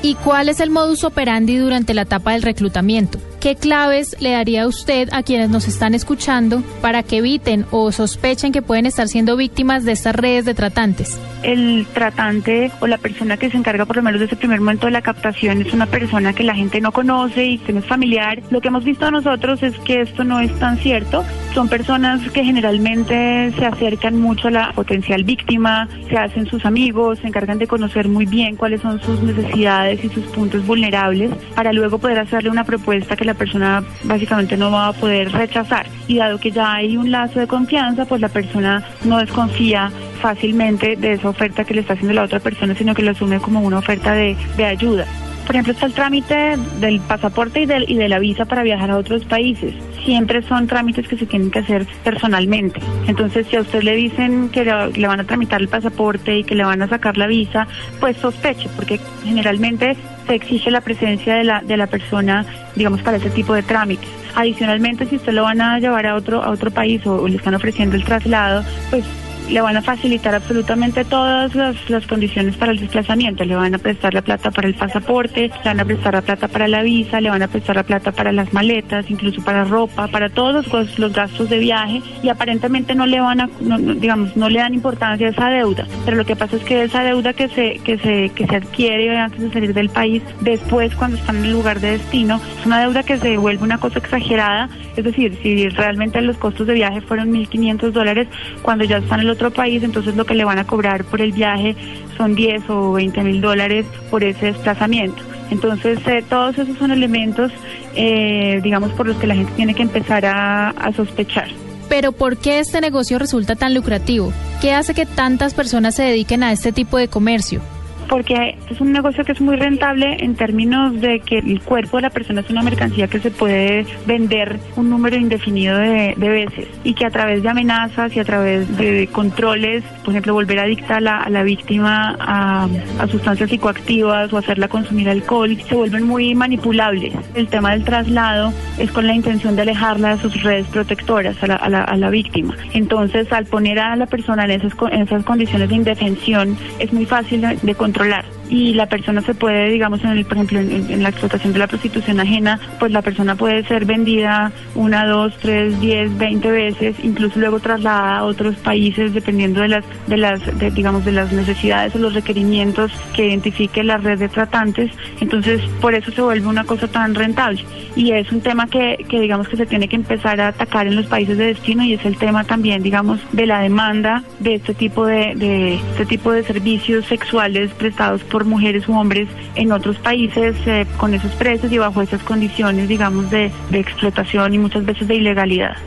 [0.05, 3.17] ¿Y cuál es el modus operandi durante la etapa del reclutamiento?
[3.39, 8.51] ¿Qué claves le daría usted a quienes nos están escuchando para que eviten o sospechen
[8.51, 11.19] que pueden estar siendo víctimas de estas redes de tratantes?
[11.43, 14.87] El tratante o la persona que se encarga por lo menos de ese primer momento
[14.87, 17.85] de la captación es una persona que la gente no conoce y que no es
[17.85, 18.41] familiar.
[18.49, 21.23] Lo que hemos visto nosotros es que esto no es tan cierto.
[21.53, 27.19] Son personas que generalmente se acercan mucho a la potencial víctima, se hacen sus amigos,
[27.19, 31.73] se encargan de conocer muy bien cuáles son sus necesidades y sus puntos vulnerables para
[31.73, 35.87] luego poder hacerle una propuesta que la persona básicamente no va a poder rechazar.
[36.07, 40.95] Y dado que ya hay un lazo de confianza, pues la persona no desconfía fácilmente
[40.95, 43.61] de esa oferta que le está haciendo la otra persona, sino que lo asume como
[43.61, 45.05] una oferta de, de ayuda.
[45.45, 48.89] Por ejemplo, está el trámite del pasaporte y, del, y de la visa para viajar
[48.89, 49.75] a otros países.
[50.05, 52.79] Siempre son trámites que se tienen que hacer personalmente.
[53.07, 56.55] Entonces, si a usted le dicen que le, van a tramitar el pasaporte y que
[56.55, 57.67] le van a sacar la visa,
[57.99, 63.17] pues sospeche, porque generalmente se exige la presencia de la, de la persona, digamos, para
[63.17, 64.09] ese tipo de trámites.
[64.35, 67.55] Adicionalmente, si usted lo van a llevar a otro, a otro país o le están
[67.55, 69.05] ofreciendo el traslado, pues
[69.49, 73.43] le van a facilitar absolutamente todas las, condiciones para el desplazamiento.
[73.43, 76.47] Le van a prestar la plata para el pasaporte, le van a prestar la plata
[76.47, 80.07] para la visa, le van a prestar la plata para las maletas, incluso para ropa,
[80.07, 83.49] para todos los, los gastos de viaje y aparentemente no le van a,
[83.97, 85.85] digamos, no le dan importancia a esa deuda.
[86.05, 89.17] Pero lo que pasa es que esa deuda que se, que se, que se adquiere
[89.17, 92.79] antes de salir del país, después cuando están en el lugar de destino, es una
[92.79, 94.69] deuda que se vuelve una cosa exagerada.
[94.95, 98.27] Es decir, si realmente los costos de viaje fueron 1.500 dólares,
[98.61, 101.21] cuando ya están en el otro país, entonces lo que le van a cobrar por
[101.21, 101.75] el viaje
[102.17, 105.21] son 10 o 20 mil dólares por ese desplazamiento.
[105.51, 107.51] Entonces, eh, todos esos son elementos,
[107.95, 111.49] eh, digamos, por los que la gente tiene que empezar a, a sospechar.
[111.87, 114.33] Pero ¿por qué este negocio resulta tan lucrativo?
[114.59, 117.61] ¿Qué hace que tantas personas se dediquen a este tipo de comercio?
[118.07, 122.03] Porque es un negocio que es muy rentable en términos de que el cuerpo de
[122.03, 126.93] la persona es una mercancía que se puede vender un número indefinido de, veces y
[126.93, 131.01] que a través de amenazas y a través de controles, por ejemplo, volver adicta a
[131.01, 132.67] la, a la víctima a,
[133.09, 137.13] sustancias psicoactivas o hacerla consumir alcohol, se vuelven muy manipulables.
[137.35, 141.47] El tema del traslado es con la intención de alejarla de sus redes protectoras a
[141.47, 142.55] la, a la, a la víctima.
[142.73, 147.05] Entonces, al poner a la persona en esas, en esas condiciones de indefensión, es muy
[147.05, 151.03] fácil de controlar controlar y la persona se puede, digamos, en el, por ejemplo, en,
[151.03, 155.79] la explotación de la prostitución ajena, pues la persona puede ser vendida una, dos, tres,
[155.79, 160.41] diez, veinte veces, incluso luego trasladada a otros países dependiendo de las, de las,
[160.73, 164.91] digamos, de las necesidades o los requerimientos que identifique la red de tratantes.
[165.19, 167.63] Entonces, por eso se vuelve una cosa tan rentable.
[167.95, 170.95] Y es un tema que, que digamos, que se tiene que empezar a atacar en
[170.95, 174.73] los países de destino y es el tema también, digamos, de la demanda de este
[174.73, 179.71] tipo de, de este tipo de servicios sexuales prestados por por mujeres u hombres en
[179.71, 184.57] otros países eh, con esos precios y bajo esas condiciones, digamos, de, de explotación y
[184.57, 185.77] muchas veces de ilegalidad.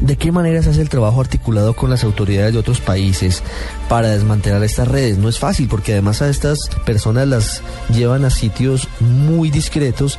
[0.00, 3.42] ¿De qué manera se hace el trabajo articulado con las autoridades de otros países
[3.88, 5.18] para desmantelar estas redes?
[5.18, 7.62] No es fácil porque además a estas personas las
[7.94, 10.18] llevan a sitios muy discretos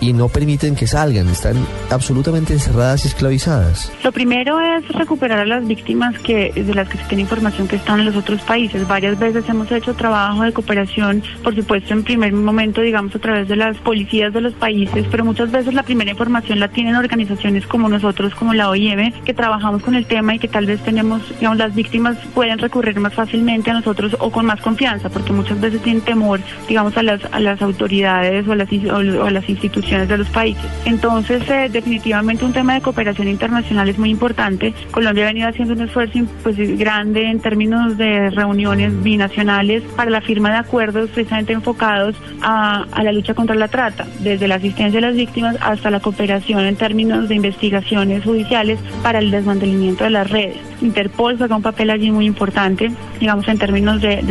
[0.00, 1.56] y no permiten que salgan, están
[1.90, 3.92] absolutamente encerradas y esclavizadas.
[4.04, 7.76] Lo primero es recuperar a las víctimas que de las que se tiene información que
[7.76, 8.86] están en los otros países.
[8.86, 13.48] Varias veces hemos hecho trabajo de cooperación, por supuesto en primer momento, digamos, a través
[13.48, 17.66] de las policías de los países, pero muchas veces la primera información la tienen organizaciones
[17.66, 21.22] como nosotros, como la OIM, que trabajamos con el tema y que tal vez tenemos,
[21.38, 25.60] digamos, las víctimas pueden recurrir más fácilmente a nosotros o con más confianza, porque muchas
[25.60, 29.48] veces tienen temor, digamos, a las, a las autoridades o a las, o a las
[29.48, 30.64] instituciones de los países.
[30.84, 34.74] Entonces, eh, definitivamente un tema de cooperación internacional es muy importante.
[34.90, 36.06] Colombia ha venido haciendo un esfuerzo
[36.42, 42.84] pues, grande en términos de reuniones binacionales para la firma de acuerdos precisamente enfocados a,
[42.92, 46.60] a la lucha contra la trata, desde la asistencia a las víctimas hasta la cooperación
[46.60, 50.58] en términos de investigaciones judiciales para el desmantelamiento de las redes.
[50.80, 54.22] Interpol juega un papel allí muy importante, digamos, en términos de,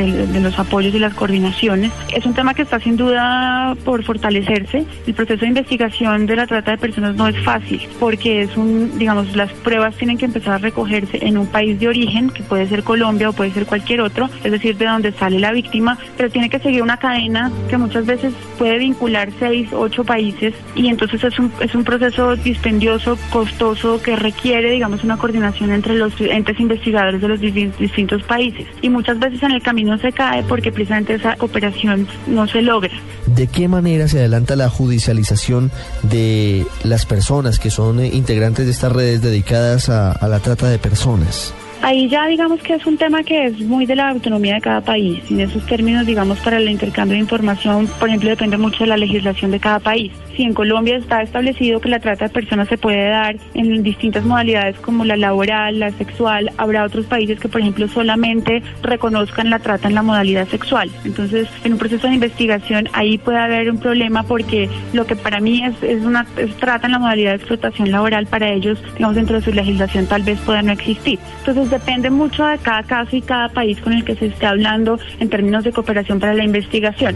[0.42, 1.92] los apoyos y las coordinaciones.
[2.14, 4.86] Es un tema que está sin duda por fortalecerse.
[5.08, 8.98] El proceso de investigación de la trata de personas no es fácil porque es un,
[8.98, 12.68] digamos, las pruebas tienen que empezar a recogerse en un país de origen, que puede
[12.68, 16.30] ser Colombia o puede ser cualquier otro, es decir, de donde sale la víctima, pero
[16.30, 21.24] tiene que seguir una cadena que muchas veces puede vincular seis, ocho países y entonces
[21.24, 26.14] es un, es un proceso dispendioso, costoso, que requiere, digamos, una coordinación entre los
[26.60, 28.68] investigadores de los distintos países.
[28.82, 32.92] Y muchas veces en el camino se cae porque precisamente esa cooperación no se logra.
[33.28, 35.72] ¿De qué manera se adelanta la judicialización
[36.04, 41.54] de las personas que son integrantes de estas redes dedicadas a la trata de personas?
[41.86, 44.82] Ahí ya digamos que es un tema que es muy de la autonomía de cada
[44.82, 45.22] país.
[45.30, 48.98] En esos términos, digamos, para el intercambio de información, por ejemplo, depende mucho de la
[48.98, 50.12] legislación de cada país.
[50.36, 54.26] Si en Colombia está establecido que la trata de personas se puede dar en distintas
[54.26, 59.60] modalidades como la laboral, la sexual, habrá otros países que, por ejemplo, solamente reconozcan la
[59.60, 60.90] trata en la modalidad sexual.
[61.06, 65.40] Entonces, en un proceso de investigación ahí puede haber un problema porque lo que para
[65.40, 66.26] mí es, una
[66.60, 70.24] trata en la modalidad de explotación laboral, para ellos, digamos, dentro de su legislación tal
[70.24, 71.20] vez pueda no existir.
[71.46, 74.98] Entonces, depende mucho de cada caso y cada país con el que se esté hablando
[75.20, 77.16] en términos de cooperación para la investigación.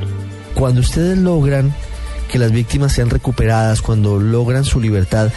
[0.53, 1.73] Cuando ustedes logran
[2.29, 5.31] que las víctimas sean recuperadas, cuando logran su libertad,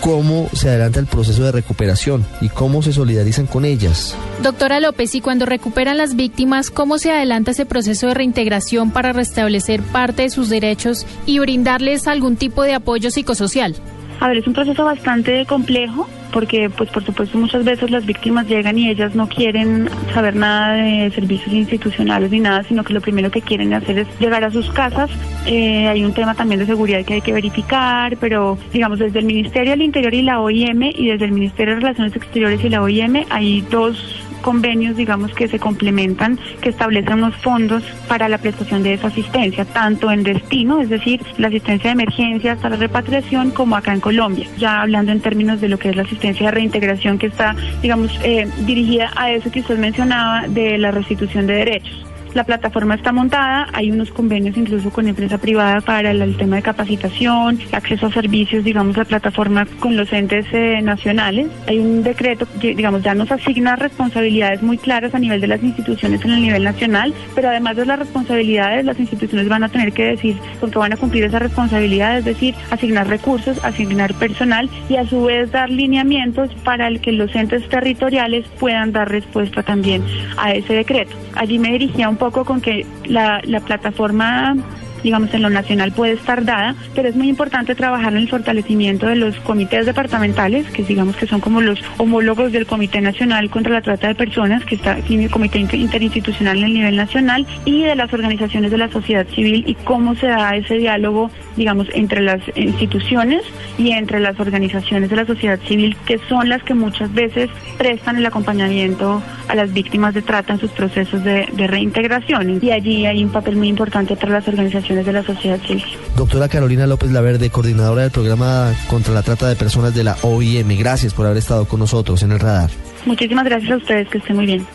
[0.00, 4.16] cómo se adelanta el proceso de recuperación y cómo se solidarizan con ellas.
[4.42, 9.12] Doctora López, y cuando recuperan las víctimas, ¿cómo se adelanta ese proceso de reintegración para
[9.12, 13.76] restablecer parte de sus derechos y brindarles algún tipo de apoyo psicosocial?
[14.22, 18.46] A ver, es un proceso bastante complejo porque pues por supuesto muchas veces las víctimas
[18.46, 23.00] llegan y ellas no quieren saber nada de servicios institucionales ni nada, sino que lo
[23.00, 25.10] primero que quieren hacer es llegar a sus casas.
[25.44, 29.24] Eh, hay un tema también de seguridad que hay que verificar, pero digamos desde el
[29.24, 32.80] Ministerio del Interior y la OIM y desde el Ministerio de Relaciones Exteriores y la
[32.80, 38.82] OIM hay dos convenios, digamos, que se complementan, que establecen unos fondos para la prestación
[38.82, 43.50] de esa asistencia, tanto en destino, es decir, la asistencia de emergencia hasta la repatriación,
[43.50, 44.46] como acá en Colombia.
[44.58, 48.12] Ya hablando en términos de lo que es la asistencia de reintegración que está, digamos,
[48.22, 52.11] eh, dirigida a eso que usted mencionaba de la restitución de derechos.
[52.34, 56.62] La plataforma está montada, hay unos convenios incluso con empresa privada para el, tema de
[56.62, 61.48] capacitación, acceso a servicios, digamos, la plataforma con los entes eh, nacionales.
[61.66, 65.62] Hay un decreto que, digamos, ya nos asigna responsabilidades muy claras a nivel de las
[65.62, 69.92] instituciones en el nivel nacional, pero además de las responsabilidades, las instituciones van a tener
[69.92, 74.70] que decir con qué van a cumplir esa responsabilidad, es decir, asignar recursos, asignar personal
[74.88, 80.02] y a su vez dar lineamientos para que los entes territoriales puedan dar respuesta también
[80.38, 81.14] a ese decreto.
[81.34, 84.54] Allí me dirigía un poco con que la, la plataforma
[85.02, 89.06] digamos, en lo nacional puede estar dada, pero es muy importante trabajar en el fortalecimiento
[89.06, 93.72] de los comités departamentales, que digamos que son como los homólogos del Comité Nacional contra
[93.72, 97.82] la Trata de Personas, que está en el Comité Interinstitucional en el nivel nacional, y
[97.82, 102.20] de las organizaciones de la sociedad civil y cómo se da ese diálogo, digamos, entre
[102.20, 103.42] las instituciones
[103.78, 108.16] y entre las organizaciones de la sociedad civil, que son las que muchas veces prestan
[108.16, 112.58] el acompañamiento a las víctimas de trata en sus procesos de, reintegración.
[112.62, 114.48] Y allí hay un papel muy importante para las
[114.92, 115.84] organizaciones de la sociedad civil.
[116.16, 120.76] Doctora Carolina López Laverde, coordinadora del programa contra la trata de personas de la OIM,
[120.78, 122.70] gracias por haber estado con nosotros en el radar.
[123.04, 124.66] Muchísimas gracias a ustedes, que estén muy bien.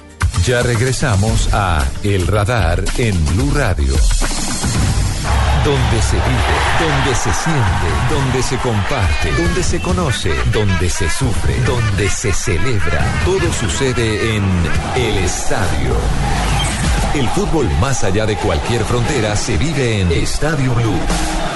[0.45, 3.93] Ya regresamos a El Radar en Blue Radio.
[5.65, 11.55] Donde se vive, donde se siente, donde se comparte, donde se conoce, donde se sufre,
[11.65, 13.03] donde se celebra.
[13.25, 14.43] Todo sucede en
[14.95, 16.56] El Estadio.
[17.17, 20.99] El fútbol más allá de cualquier frontera se vive en Estadio Blue.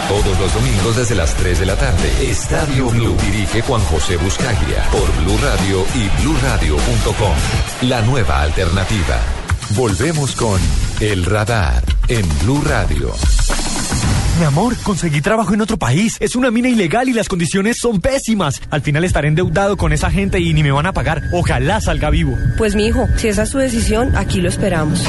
[0.09, 2.09] Todos los domingos desde las 3 de la tarde.
[2.19, 7.87] Estadio Blue dirige Juan José Buscaglia por Blue Radio y bluradio.com.
[7.87, 9.19] La nueva alternativa.
[9.75, 10.59] Volvemos con
[10.99, 13.13] El Radar en Blue Radio.
[14.39, 16.17] Mi amor, conseguí trabajo en otro país.
[16.19, 18.59] Es una mina ilegal y las condiciones son pésimas.
[18.71, 21.21] Al final estaré endeudado con esa gente y ni me van a pagar.
[21.31, 22.35] Ojalá salga vivo.
[22.57, 25.05] Pues mi hijo, si esa es su decisión, aquí lo esperamos.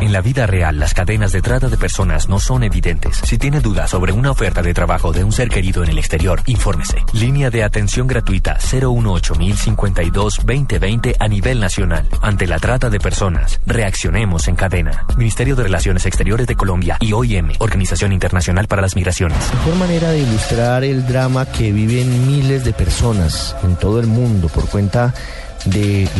[0.00, 3.20] En la vida real, las cadenas de trata de personas no son evidentes.
[3.24, 6.40] Si tiene dudas sobre una oferta de trabajo de un ser querido en el exterior,
[6.46, 6.98] infórmese.
[7.12, 12.06] Línea de atención gratuita 018-052-2020 a nivel nacional.
[12.22, 15.04] Ante la trata de personas, reaccionemos en cadena.
[15.16, 19.52] Ministerio de Relaciones Exteriores de Colombia y OIM, Organización Internacional para las Migraciones.
[19.52, 24.48] Mejor manera de ilustrar el drama que viven miles de personas en todo el mundo
[24.48, 25.47] por cuenta de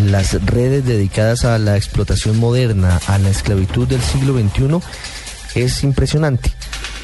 [0.06, 4.80] las redes dedicadas a la explotación moderna, a la esclavitud del siglo XXI,
[5.54, 6.52] es impresionante.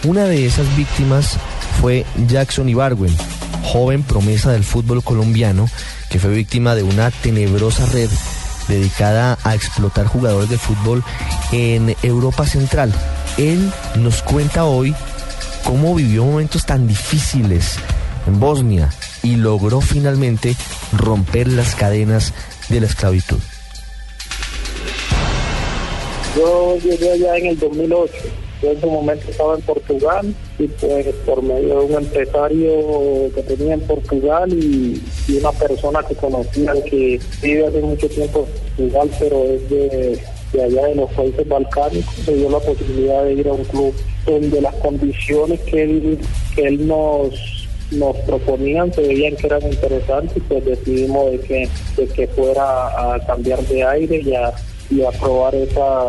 [0.05, 1.37] Una de esas víctimas
[1.81, 3.15] fue Jackson Ibargüen,
[3.63, 5.69] joven promesa del fútbol colombiano
[6.11, 8.11] que fue víctima de una tenebrosa red
[8.69, 11.03] dedicada a explotar jugadores de fútbol
[11.53, 12.93] en Europa Central.
[13.37, 14.95] Él nos cuenta hoy
[15.65, 17.77] cómo vivió momentos tan difíciles
[18.27, 18.91] en Bosnia
[19.25, 20.55] y logró finalmente
[20.93, 22.33] romper las cadenas
[22.69, 23.39] de la esclavitud.
[26.37, 28.13] Yo llegué allá en el 2008.
[28.63, 32.71] Yo en ese momento estaba en Portugal y pues por medio de un empresario
[33.35, 35.03] que tenía en Portugal y,
[35.39, 38.47] una persona que conocía que vive hace mucho tiempo
[38.79, 40.21] en Portugal, pero es de,
[40.63, 43.95] allá de los países balcánicos, me dio la posibilidad de ir a un club
[44.27, 46.19] donde las condiciones que él,
[46.55, 52.07] que él nos nos proponían, se veían que eran interesantes, pues decidimos de que, de
[52.09, 54.53] que fuera a cambiar de aire y a,
[54.91, 56.09] y a probar esa,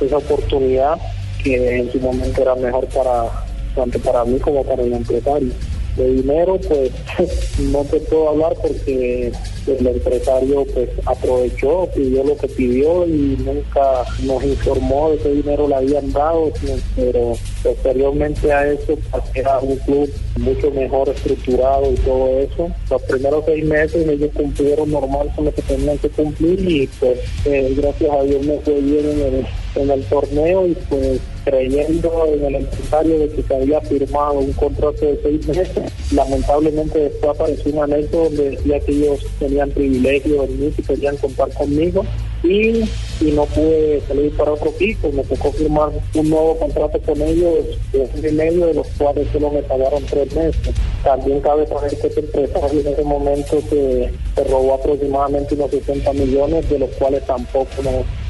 [0.00, 0.98] esa oportunidad
[1.42, 3.44] que en su momento era mejor para
[3.74, 5.52] tanto para mí como para el empresario.
[5.96, 6.90] De dinero, pues
[7.60, 9.32] no te puedo hablar porque
[9.66, 15.68] el empresario pues aprovechó, pidió lo que pidió y nunca nos informó de qué dinero
[15.68, 16.52] le habían dado,
[16.96, 22.70] pero posteriormente a eso pues, era un club mucho mejor estructurado y todo eso.
[22.90, 27.18] Los primeros seis meses ellos cumplieron normal con lo que tenían que cumplir y pues
[27.44, 32.26] eh, gracias a Dios me fue bien en el, en el torneo y pues creyendo
[32.26, 35.68] en el empresario de que se había firmado un contrato de seis meses.
[36.12, 41.16] Lamentablemente después apareció un anexo donde decía que ellos tenían privilegio en mí, que querían
[41.16, 42.04] contar conmigo
[42.44, 42.84] y,
[43.32, 45.10] no pude salir para otro piso.
[45.12, 49.50] Me tocó firmar un nuevo contrato con ellos de un y de los cuales solo
[49.50, 50.74] me pagaron tres meses.
[51.02, 54.12] También cabe saber que este empresario en ese momento se,
[54.48, 57.82] robó aproximadamente unos 60 millones, de los cuales tampoco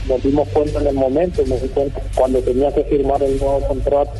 [0.08, 3.60] nos dimos cuenta en el momento, me di cuenta cuando tenía que firmar el nuevo
[3.66, 4.12] contrato.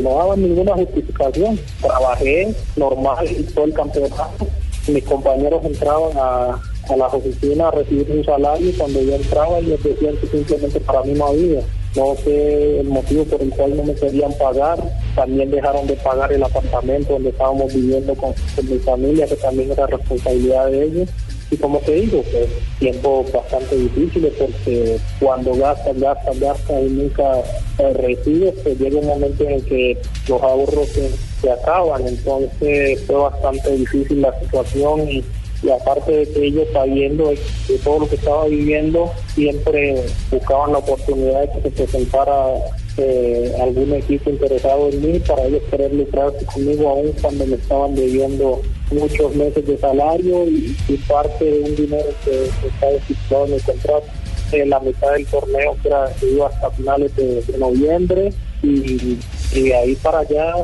[0.00, 1.60] No daban ninguna justificación.
[1.80, 4.46] Trabajé normal y todo el campeonato.
[4.88, 9.58] Mis compañeros entraban a, a las oficinas a recibir un salario y cuando yo entraba
[9.58, 11.60] ellos decían que simplemente para mí no había.
[11.94, 14.78] No sé el motivo por el cual no me querían pagar.
[15.14, 19.70] También dejaron de pagar el apartamento donde estábamos viviendo con, con mi familia, que también
[19.72, 21.08] era responsabilidad de ellos.
[21.52, 27.42] Y como te digo, pues tiempos bastante difíciles porque cuando gastas, gastas, gastas y nunca
[27.78, 32.06] eh, recibes, pues llega un momento en que los ahorros se, acaban.
[32.06, 35.22] Entonces fue bastante difícil la situación y,
[35.70, 41.42] aparte de que ellos sabiendo de, todo lo que estaba viviendo, siempre buscaban la oportunidad
[41.42, 42.54] de que se presentara
[42.98, 47.94] eh, algún equipo interesado en mí para ellos querer lucrarse conmigo aún cuando me estaban
[47.94, 48.60] debiendo
[48.90, 50.76] muchos meses de salario y,
[51.08, 54.06] parte de un dinero que, está estipulado en el contrato.
[54.52, 58.32] En la mitad del torneo que, era, iba hasta finales de, noviembre
[58.62, 59.18] y,
[59.54, 60.54] de ahí para allá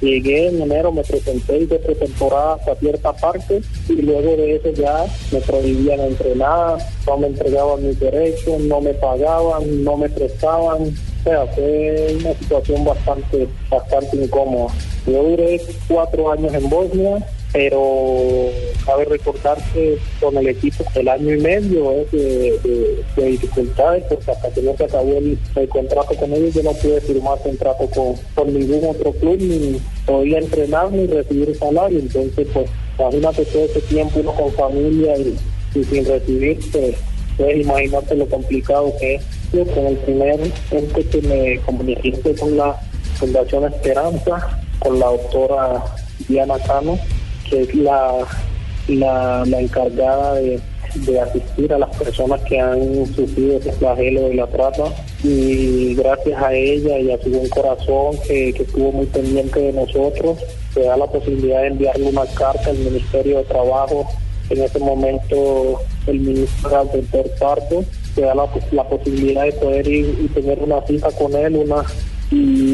[0.00, 5.04] llegué en enero, me presenté de pretemporada hasta cierta parte y luego de eso ya
[5.32, 11.22] me prohibían entrenar, no me entregaban mis derechos, no me pagaban, no me prestaban, o
[11.22, 14.72] sea, fue una situación bastante, bastante incómoda.
[15.06, 18.50] Yo duré cuatro años en Bosnia, pero
[18.86, 24.50] cabe recordar que con el equipo el año y medio es de, dificultades porque hasta
[24.50, 25.38] que no se acabó el,
[25.68, 30.38] contrato con ellos yo no pude firmar contrato con, con ningún otro club ni podía
[30.38, 31.98] entrenar ni recibir salario.
[31.98, 35.36] Entonces pues imagínate todo ese tiempo uno con familia y,
[35.84, 36.96] sin recibir pues
[37.36, 39.22] puedes imaginarte lo complicado que es.
[39.52, 40.40] Yo con el primer
[40.70, 42.78] ente que me comuniqué con la
[43.18, 45.84] Fundación Esperanza con la doctora
[46.28, 46.98] Diana Cano
[47.50, 48.24] que es la,
[48.88, 50.60] la, encargada de,
[51.20, 54.84] asistir a las personas que han sufrido ese flagelo de la trata.
[55.22, 60.38] Y gracias a ella y a su buen corazón que, estuvo muy pendiente de nosotros,
[60.72, 64.06] se da la posibilidad de enviarle una carta al Ministerio de Trabajo,
[64.48, 67.84] en ese momento el ministro del Parto,
[68.14, 71.84] se da la, la posibilidad de poder ir y tener una cita con él, una
[72.32, 72.69] y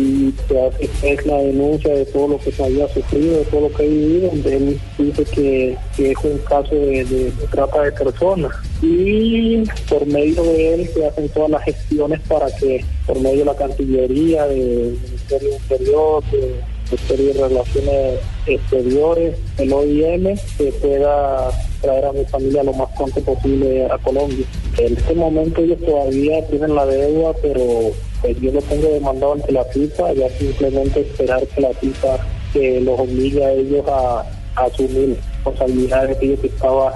[1.02, 3.88] es la denuncia de todo lo que se había sufrido, de todo lo que he
[3.88, 8.52] vivido, donde él dice que, es un caso de, trata de personas.
[8.82, 13.44] Y por medio de él se hacen todas las gestiones para que, por medio de
[13.44, 22.04] la Cancillería, del Ministerio Interior, de Ministerio de Relaciones Exteriores, el OIM, se pueda traer
[22.04, 24.46] a mi familia lo más pronto posible a Colombia.
[24.78, 29.52] En este momento ellos todavía tienen la deuda, pero pues yo lo tengo demandado ante
[29.52, 32.18] la FIFA, ya simplemente esperar que la FIFA
[32.52, 34.24] que los obligue a ellos a,
[34.56, 36.92] asumir responsabilidades que ellos estaba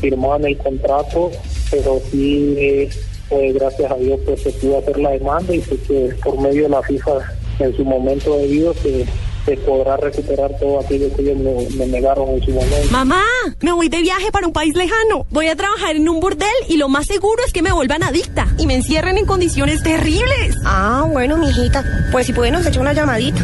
[0.00, 1.30] firmado en el contrato,
[1.70, 2.88] pero sí,
[3.28, 6.68] pues gracias a Dios pues se pudo hacer la demanda y que por medio de
[6.70, 7.12] la FIFA
[7.60, 9.06] en su momento debido se,
[9.46, 12.90] se podrá recuperar todo aquello que ellos me, me negaron en su momento.
[12.90, 13.22] Mamá,
[13.60, 15.24] me voy de viaje para un país lejano.
[15.30, 18.48] Voy a trabajar en un burdel y lo más seguro es que me vuelvan adicta
[18.58, 20.56] y me encierren en condiciones terribles.
[20.64, 21.84] Ah, bueno, mijita.
[22.10, 23.40] Pues si puede nos echa una llamadita.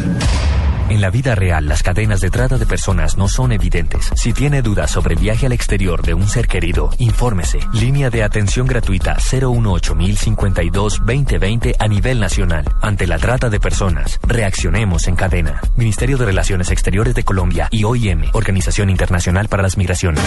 [0.89, 4.11] En la vida real, las cadenas de trata de personas no son evidentes.
[4.15, 7.59] Si tiene dudas sobre viaje al exterior de un ser querido, infórmese.
[7.73, 12.65] Línea de atención gratuita 018-052-2020 a nivel nacional.
[12.81, 15.61] Ante la trata de personas, reaccionemos en cadena.
[15.77, 20.21] Ministerio de Relaciones Exteriores de Colombia y OIM, Organización Internacional para las Migraciones.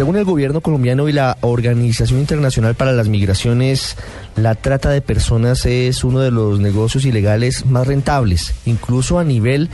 [0.00, 3.98] Según el gobierno colombiano y la Organización Internacional para las Migraciones,
[4.34, 9.68] la trata de personas es uno de los negocios ilegales más rentables, incluso a nivel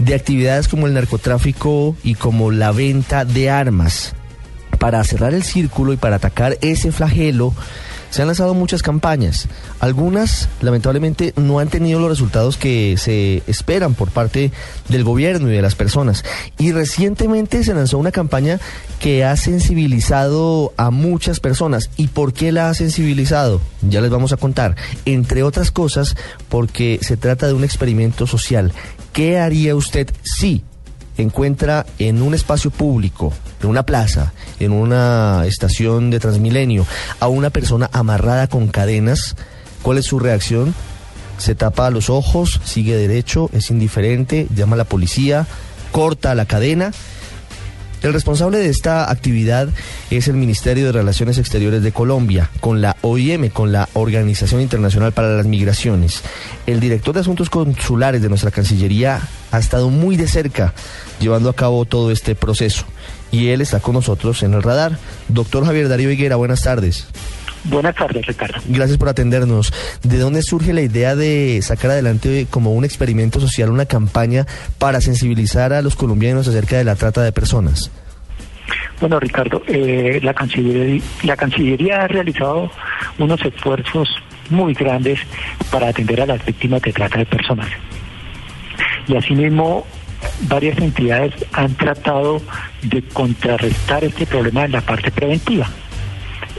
[0.00, 4.16] de actividades como el narcotráfico y como la venta de armas.
[4.80, 7.54] Para cerrar el círculo y para atacar ese flagelo,
[8.10, 9.48] se han lanzado muchas campañas.
[9.78, 14.52] Algunas, lamentablemente, no han tenido los resultados que se esperan por parte
[14.88, 16.24] del gobierno y de las personas.
[16.58, 18.60] Y recientemente se lanzó una campaña
[18.98, 21.90] que ha sensibilizado a muchas personas.
[21.96, 23.60] ¿Y por qué la ha sensibilizado?
[23.82, 24.76] Ya les vamos a contar.
[25.04, 26.16] Entre otras cosas,
[26.48, 28.72] porque se trata de un experimento social.
[29.12, 30.62] ¿Qué haría usted si
[31.22, 36.86] encuentra en un espacio público, en una plaza, en una estación de Transmilenio,
[37.18, 39.36] a una persona amarrada con cadenas,
[39.82, 40.74] ¿cuál es su reacción?
[41.38, 45.46] Se tapa los ojos, sigue derecho, es indiferente, llama a la policía,
[45.90, 46.92] corta la cadena.
[48.02, 49.68] El responsable de esta actividad
[50.10, 55.12] es el Ministerio de Relaciones Exteriores de Colombia, con la OIM, con la Organización Internacional
[55.12, 56.22] para las Migraciones.
[56.66, 59.20] El director de Asuntos Consulares de nuestra Cancillería
[59.52, 60.72] ha estado muy de cerca
[61.20, 62.86] llevando a cabo todo este proceso.
[63.32, 64.98] Y él está con nosotros en el radar.
[65.28, 67.06] Doctor Javier Darío Higuera, buenas tardes.
[67.64, 68.60] Buenas tardes, Ricardo.
[68.66, 69.72] Gracias por atendernos.
[70.02, 74.46] ¿De dónde surge la idea de sacar adelante como un experimento social una campaña
[74.78, 77.90] para sensibilizar a los colombianos acerca de la trata de personas?
[79.00, 82.70] Bueno, Ricardo, eh, la, Cancillería, la Cancillería ha realizado
[83.18, 84.08] unos esfuerzos
[84.50, 85.20] muy grandes
[85.70, 87.68] para atender a las víctimas de trata de personas.
[89.08, 89.86] Y asimismo,
[90.42, 92.42] varias entidades han tratado
[92.82, 95.68] de contrarrestar este problema en la parte preventiva.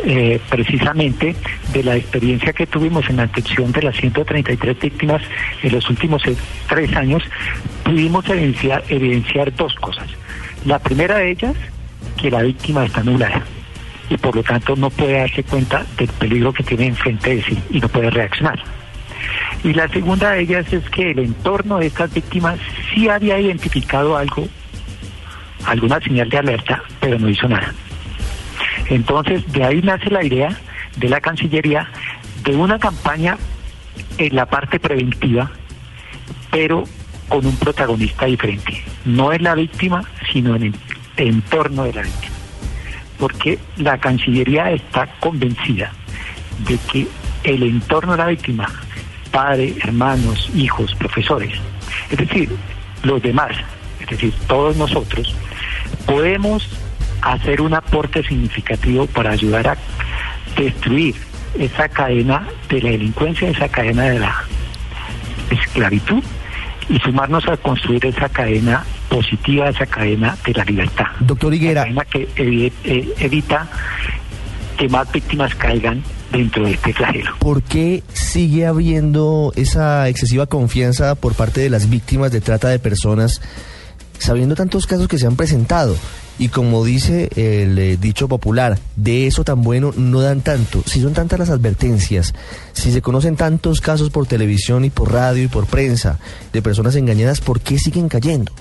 [0.03, 1.35] Eh, precisamente
[1.73, 5.21] de la experiencia que tuvimos en la atención de las 133 víctimas
[5.61, 6.35] en los últimos eh,
[6.67, 7.21] tres años,
[7.83, 10.07] pudimos evidenciar, evidenciar dos cosas.
[10.65, 11.55] La primera de ellas,
[12.19, 13.43] que la víctima está anulada
[14.09, 17.57] y por lo tanto no puede darse cuenta del peligro que tiene enfrente de sí
[17.69, 18.59] y no puede reaccionar.
[19.63, 22.59] Y la segunda de ellas es que el entorno de estas víctimas
[22.93, 24.47] sí había identificado algo,
[25.65, 27.73] alguna señal de alerta, pero no hizo nada.
[28.91, 30.49] Entonces, de ahí nace la idea
[30.97, 31.89] de la Cancillería
[32.43, 33.37] de una campaña
[34.17, 35.49] en la parte preventiva,
[36.51, 36.83] pero
[37.29, 38.83] con un protagonista diferente.
[39.05, 40.75] No es la víctima, sino en el
[41.15, 42.35] entorno de la víctima.
[43.17, 45.93] Porque la Cancillería está convencida
[46.67, 47.07] de que
[47.45, 48.67] el entorno de la víctima,
[49.31, 51.53] padre, hermanos, hijos, profesores,
[52.09, 52.49] es decir,
[53.03, 53.53] los demás,
[54.01, 55.33] es decir, todos nosotros,
[56.05, 56.67] podemos
[57.21, 59.77] hacer un aporte significativo para ayudar a
[60.55, 61.15] destruir
[61.57, 64.43] esa cadena de la delincuencia, esa cadena de la
[65.49, 66.23] esclavitud
[66.89, 71.05] y sumarnos a construir esa cadena positiva, esa cadena de la libertad.
[71.19, 71.83] Doctor Higuera.
[71.83, 73.67] Cadena que eh, evita
[74.77, 77.35] que más víctimas caigan dentro de este flagelo.
[77.39, 82.79] ¿Por qué sigue habiendo esa excesiva confianza por parte de las víctimas de trata de
[82.79, 83.41] personas,
[84.17, 85.95] sabiendo tantos casos que se han presentado?
[86.39, 90.81] Y como dice el eh, dicho popular, de eso tan bueno no dan tanto.
[90.85, 92.33] Si son tantas las advertencias,
[92.73, 96.19] si se conocen tantos casos por televisión y por radio y por prensa
[96.51, 98.51] de personas engañadas, ¿por qué siguen cayendo?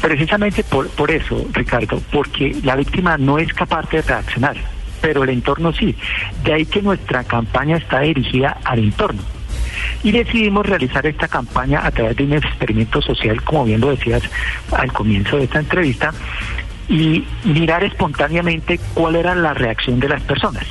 [0.00, 4.56] Precisamente por, por eso, Ricardo, porque la víctima no es capaz de reaccionar,
[5.02, 5.94] pero el entorno sí.
[6.42, 9.20] De ahí que nuestra campaña está dirigida al entorno.
[10.02, 14.22] Y decidimos realizar esta campaña a través de un experimento social, como bien lo decías
[14.72, 16.12] al comienzo de esta entrevista,
[16.90, 20.66] y mirar espontáneamente cuál era la reacción de las personas.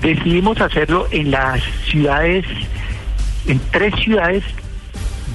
[0.00, 2.46] Decidimos hacerlo en las ciudades,
[3.46, 4.44] en tres ciudades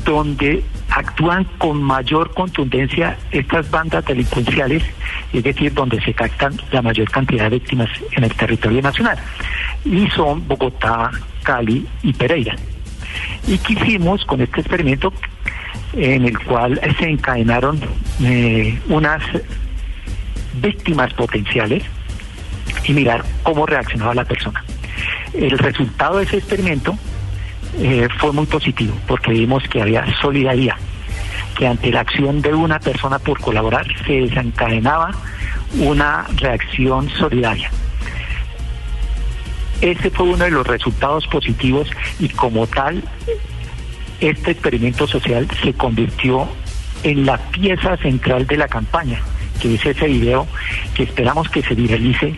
[0.06, 4.84] donde actúan con mayor contundencia estas bandas delincuenciales,
[5.34, 9.18] es decir, donde se captan la mayor cantidad de víctimas en el territorio nacional.
[9.84, 11.12] Y son Bogotá,
[11.44, 12.56] Cali y Pereira.
[13.46, 15.12] Y quisimos con este experimento
[15.94, 17.80] en el cual se encadenaron
[18.24, 19.24] eh, unas
[20.62, 21.84] víctimas potenciales
[22.86, 24.64] y mirar cómo reaccionaba la persona.
[25.34, 26.98] El resultado de ese experimento
[27.80, 30.76] eh, fue muy positivo porque vimos que había solidaridad,
[31.58, 35.12] que ante la acción de una persona por colaborar se desencadenaba
[35.80, 37.70] una reacción solidaria.
[39.82, 41.88] Ese fue uno de los resultados positivos
[42.20, 43.04] y como tal,
[44.20, 46.48] este experimento social se convirtió
[47.04, 49.22] en la pieza central de la campaña,
[49.62, 50.48] que es ese video
[50.96, 52.36] que esperamos que se viralice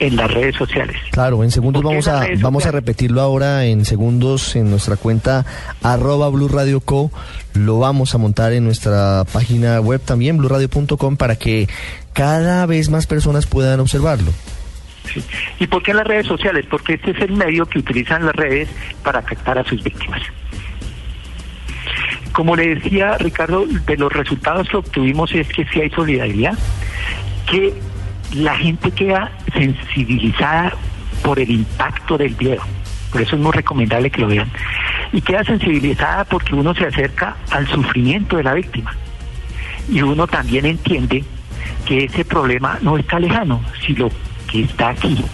[0.00, 0.96] en las redes sociales.
[1.10, 5.44] Claro, en segundos vamos a vamos a repetirlo ahora en segundos en nuestra cuenta
[5.82, 7.10] arroba Blue Radio Co.
[7.54, 11.68] Lo vamos a montar en nuestra página web también, bluradio.com, para que
[12.12, 14.30] cada vez más personas puedan observarlo.
[15.12, 15.22] Sí.
[15.58, 16.66] ¿Y por qué las redes sociales?
[16.70, 18.68] Porque este es el medio que utilizan las redes
[19.02, 20.20] para captar a sus víctimas.
[22.38, 26.56] Como le decía Ricardo, de los resultados que obtuvimos es que sí hay solidaridad,
[27.50, 27.74] que
[28.32, 30.72] la gente queda sensibilizada
[31.24, 32.62] por el impacto del video.
[33.10, 34.48] Por eso es muy recomendable que lo vean.
[35.12, 38.94] Y queda sensibilizada porque uno se acerca al sufrimiento de la víctima.
[39.90, 41.24] Y uno también entiende
[41.86, 44.10] que ese problema no está lejano, sino
[44.48, 45.24] que está aquí,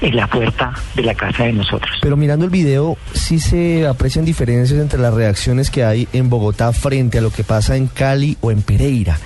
[0.00, 1.90] en la puerta de la casa de nosotros.
[2.00, 6.72] Pero mirando el video, sí se aprecian diferencias entre las reacciones que hay en Bogotá
[6.72, 9.18] frente a lo que pasa en Cali o en Pereira.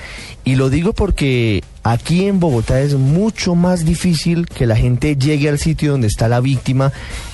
[0.45, 5.49] Y lo digo porque aquí en Bogotá es mucho más difícil que la gente llegue
[5.49, 6.91] al sitio donde está la víctima,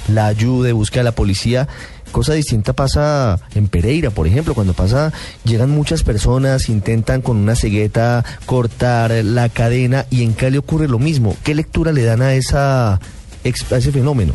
[0.09, 1.68] la ayude, busque a la policía.
[2.11, 5.12] Cosa distinta pasa en Pereira, por ejemplo, cuando pasa,
[5.45, 10.99] llegan muchas personas, intentan con una cegueta cortar la cadena y en Cali ocurre lo
[10.99, 11.37] mismo.
[11.45, 13.01] ¿Qué lectura le dan a, esa,
[13.45, 14.34] a ese fenómeno?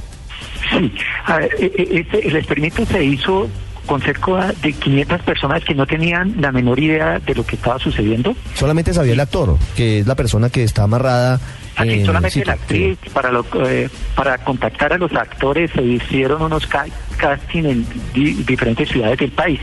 [0.70, 0.92] Sí,
[1.28, 3.50] ver, este, el experimento se hizo
[3.90, 7.80] con cerca de 500 personas que no tenían la menor idea de lo que estaba
[7.80, 8.36] sucediendo.
[8.54, 11.40] Solamente sabía el actor, que es la persona que está amarrada.
[11.76, 16.68] Aquí solamente la actriz, para, lo, eh, para contactar a los actores se hicieron unos
[16.68, 16.86] ca
[17.18, 19.60] casting en di diferentes ciudades del país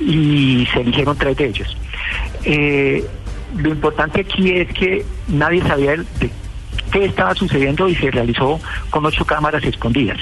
[0.00, 1.76] y se eligieron tres de ellos.
[2.44, 3.04] Eh,
[3.56, 6.30] lo importante aquí es que nadie sabía de
[6.90, 8.60] qué estaba sucediendo y se realizó
[8.90, 10.18] con ocho cámaras escondidas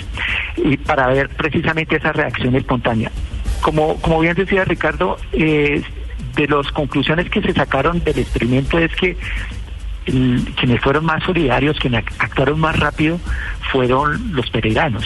[0.57, 3.11] y para ver precisamente esa reacción espontánea
[3.61, 5.83] como, como bien decía Ricardo, eh,
[6.35, 9.17] de las conclusiones que se sacaron del experimento es que
[10.05, 13.21] quienes fueron más solidarios, quienes actuaron más rápido,
[13.71, 15.05] fueron los peregrinos.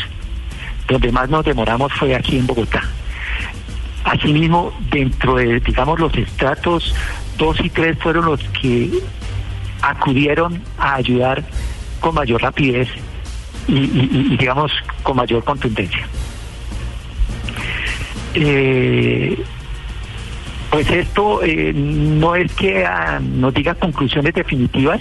[0.87, 2.83] Donde más nos demoramos fue aquí en Bogotá.
[4.05, 6.95] Asimismo, dentro de, digamos, los estratos
[7.39, 8.91] 2 y 3 fueron los que
[9.83, 11.45] acudieron a ayudar
[12.01, 12.89] con mayor rapidez
[13.69, 14.73] y digamos,
[15.03, 16.07] con mayor contundencia.
[18.35, 19.43] Eh,
[20.71, 25.01] pues esto eh, no es que ah, nos diga conclusiones definitivas.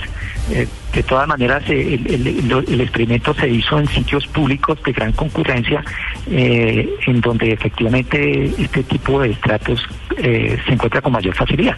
[0.52, 5.82] Eh, de todas maneras, el, experimento se hizo en sitios públicos de gran concurrencia,
[6.28, 9.82] en donde efectivamente este tipo de estratos
[10.18, 11.78] se encuentra con mayor facilidad.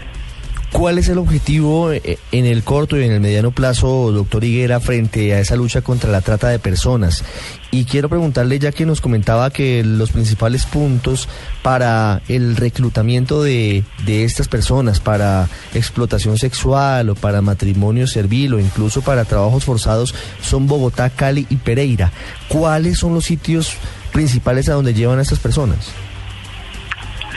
[0.74, 4.80] ¿Cuál es el objetivo eh, en el corto y en el mediano plazo, doctor Higuera,
[4.80, 7.24] frente a esa lucha contra la trata de personas?
[7.70, 11.30] Y quiero preguntarle, ya que nos comentaba que los principales puntos
[11.62, 18.60] para el reclutamiento de, de estas personas, para explotación sexual o para matrimonio servil o
[18.60, 22.12] incluso para trabajos forzados, son Bogotá, Cali y Pereira.
[22.48, 23.74] ¿Cuáles son los sitios
[24.12, 25.92] principales a donde llevan a estas personas?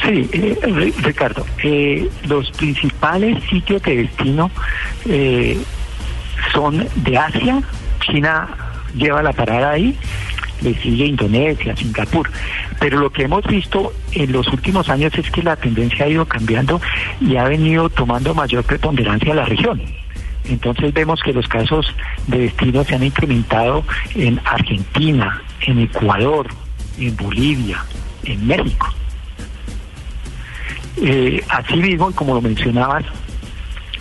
[0.06, 4.52] Sí, eh, Ricardo, eh, los principales sitios de destino
[5.04, 5.58] eh,
[6.52, 7.60] son de Asia,
[8.00, 8.46] China
[8.94, 9.96] lleva la parada ahí,
[10.62, 12.30] le sigue Indonesia, Singapur,
[12.78, 16.24] pero lo que hemos visto en los últimos años es que la tendencia ha ido
[16.24, 16.80] cambiando
[17.20, 19.82] y ha venido tomando mayor preponderancia a la región.
[20.44, 21.92] Entonces vemos que los casos
[22.28, 23.82] de destino se han incrementado
[24.14, 26.46] en Argentina, en Ecuador,
[26.96, 27.84] en Bolivia,
[28.22, 28.94] en México.
[30.98, 33.04] Eh, asimismo, como lo mencionabas,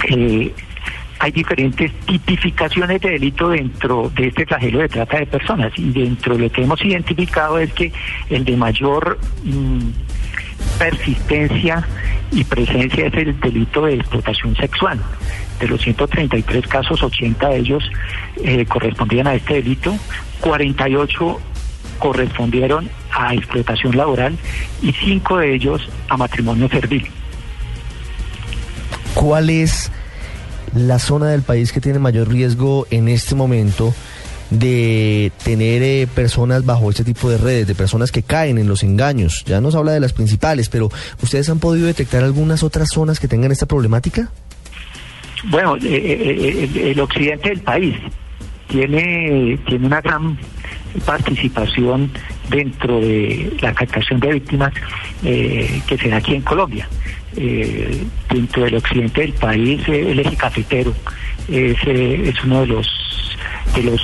[0.09, 0.53] eh,
[1.19, 6.35] hay diferentes tipificaciones de delito dentro de este flagelo de trata de personas y dentro
[6.35, 7.91] de lo que hemos identificado es que
[8.29, 9.79] el de mayor mm,
[10.77, 11.87] persistencia
[12.31, 14.99] y presencia es el delito de explotación sexual.
[15.59, 17.83] De los 133 casos, 80 de ellos
[18.43, 19.95] eh, correspondían a este delito,
[20.41, 21.39] 48
[21.99, 24.37] correspondieron a explotación laboral
[24.81, 27.05] y cinco de ellos a matrimonio servil.
[29.13, 29.91] ¿Cuál es
[30.75, 33.93] la zona del país que tiene mayor riesgo en este momento
[34.49, 38.83] de tener eh, personas bajo este tipo de redes, de personas que caen en los
[38.83, 39.43] engaños?
[39.45, 40.91] Ya nos habla de las principales, pero
[41.23, 44.29] ¿ustedes han podido detectar algunas otras zonas que tengan esta problemática?
[45.45, 47.95] Bueno, eh, eh, el occidente del país
[48.67, 50.37] tiene, tiene una gran
[51.05, 52.11] participación
[52.49, 54.73] dentro de la captación de víctimas
[55.23, 56.87] eh, que se da aquí en Colombia.
[57.37, 60.93] Eh, dentro del occidente del país, eh, el eje cafetero
[61.49, 62.87] es, eh, es uno de los
[63.75, 64.01] de los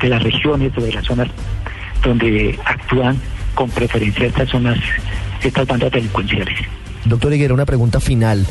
[0.00, 1.28] de las regiones o de las zonas
[2.02, 3.18] donde actúan
[3.54, 4.78] con preferencia estas zonas,
[5.42, 6.58] estas bandas delincuenciales.
[7.06, 8.46] Doctor Higuera, una pregunta final.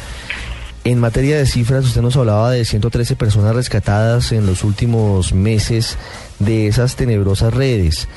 [0.83, 5.97] En materia de cifras, usted nos hablaba de 113 personas rescatadas en los últimos meses
[6.39, 8.07] de esas tenebrosas redes.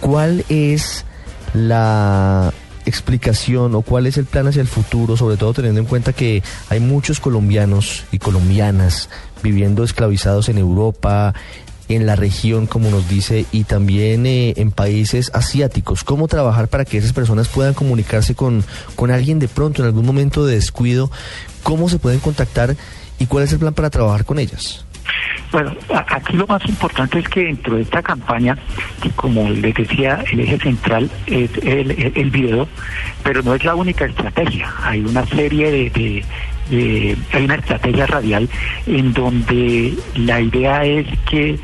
[0.00, 1.04] ¿Cuál es
[1.54, 2.52] la
[2.86, 6.42] explicación o cuál es el plan hacia el futuro, sobre todo teniendo en cuenta que
[6.68, 9.08] hay muchos colombianos y colombianas
[9.42, 11.34] viviendo esclavizados en Europa,
[11.88, 16.02] en la región, como nos dice, y también eh, en países asiáticos.
[16.04, 18.64] ¿Cómo trabajar para que esas personas puedan comunicarse con,
[18.96, 21.10] con alguien de pronto, en algún momento de descuido?
[21.62, 22.76] ¿Cómo se pueden contactar
[23.18, 24.83] y cuál es el plan para trabajar con ellas?
[25.52, 25.72] Bueno,
[26.10, 28.56] aquí lo más importante es que dentro de esta campaña,
[29.16, 32.66] como les decía, el eje central es el, el- video,
[33.22, 34.72] pero no es la única estrategia.
[34.82, 36.24] Hay una serie de-
[37.32, 38.48] hay una estrategia radial
[38.86, 41.58] en donde la idea es que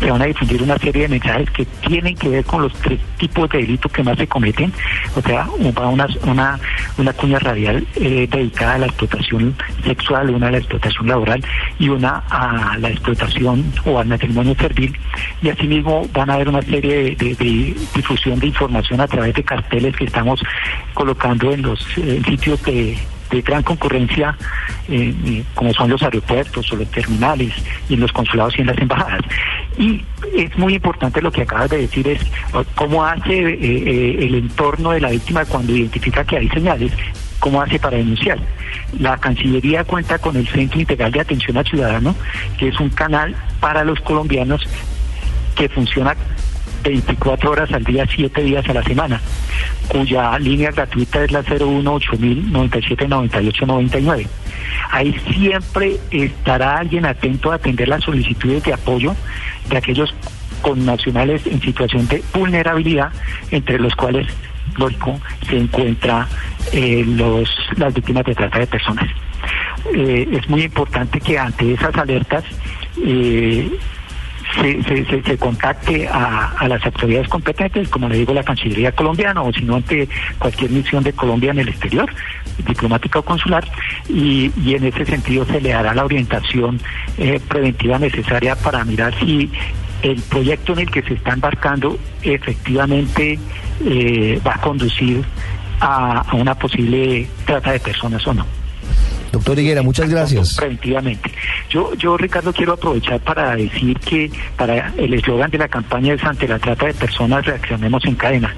[0.00, 2.98] se van a difundir una serie de mensajes que tienen que ver con los tres
[3.18, 4.72] tipos de delitos que más se cometen.
[5.14, 6.58] O sea, una, una,
[6.96, 11.44] una cuña radial eh, dedicada a la explotación sexual, una a la explotación laboral
[11.78, 14.96] y una a la explotación o al matrimonio servil.
[15.42, 19.94] Y asimismo van a haber una serie de, difusión de información a través de carteles
[19.96, 20.40] que estamos
[20.94, 21.78] colocando en los
[22.24, 22.96] sitios de
[23.30, 24.36] de gran concurrencia,
[24.88, 27.52] eh, eh, como son los aeropuertos o los terminales
[27.88, 29.20] y los consulados y en las embajadas.
[29.78, 30.04] Y
[30.34, 32.20] es muy importante lo que acabas de decir, es
[32.74, 36.92] cómo hace eh, eh, el entorno de la víctima cuando identifica que hay señales,
[37.38, 38.38] cómo hace para denunciar.
[38.98, 42.14] La Cancillería cuenta con el Centro Integral de Atención al Ciudadano,
[42.58, 44.62] que es un canal para los colombianos
[45.54, 46.16] que funciona
[46.82, 49.20] 24 horas al día, 7 días a la semana,
[49.88, 54.26] cuya línea gratuita es la 018 97 98 99.
[54.90, 59.14] Ahí siempre estará alguien atento a atender las solicitudes de apoyo
[59.68, 60.14] de aquellos
[60.62, 63.12] connacionales en situación de vulnerabilidad,
[63.50, 64.26] entre los cuales,
[64.76, 65.18] lógico,
[65.48, 66.28] se encuentra
[66.72, 69.08] eh, los, las víctimas de trata de personas.
[69.94, 72.44] Eh, es muy importante que ante esas alertas
[73.02, 73.70] eh,
[74.54, 79.42] se, se, se- se contacte a, las autoridades competentes, como le digo, la Cancillería colombiana,
[79.42, 82.10] o si no, ante cualquier misión de Colombia en el exterior,
[82.66, 83.64] diplomática o consular,
[84.08, 86.80] y, en ese sentido se le dará la orientación
[87.18, 89.50] eh, preventiva necesaria para mirar si
[90.02, 93.38] el proyecto en el que se está embarcando efectivamente
[93.84, 95.22] eh, va a conducir
[95.80, 98.59] a una posible trata de personas o no.
[99.32, 100.56] Doctor Higuera, muchas gracias.
[100.56, 101.30] Preventivamente.
[101.68, 106.24] Yo, yo, Ricardo, quiero aprovechar para decir que para el eslogan de la campaña es
[106.24, 108.54] ante la trata de personas reaccionemos en cadena.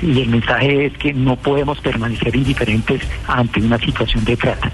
[0.00, 4.70] Y el mensaje es que no podemos permanecer indiferentes ante una situación de trata,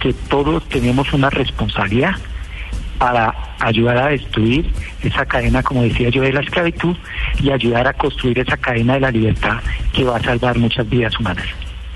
[0.00, 2.14] que todos tenemos una responsabilidad
[2.98, 4.70] para ayudar a destruir
[5.02, 6.94] esa cadena, como decía yo, de la esclavitud
[7.42, 9.58] y ayudar a construir esa cadena de la libertad
[9.94, 11.46] que va a salvar muchas vidas humanas.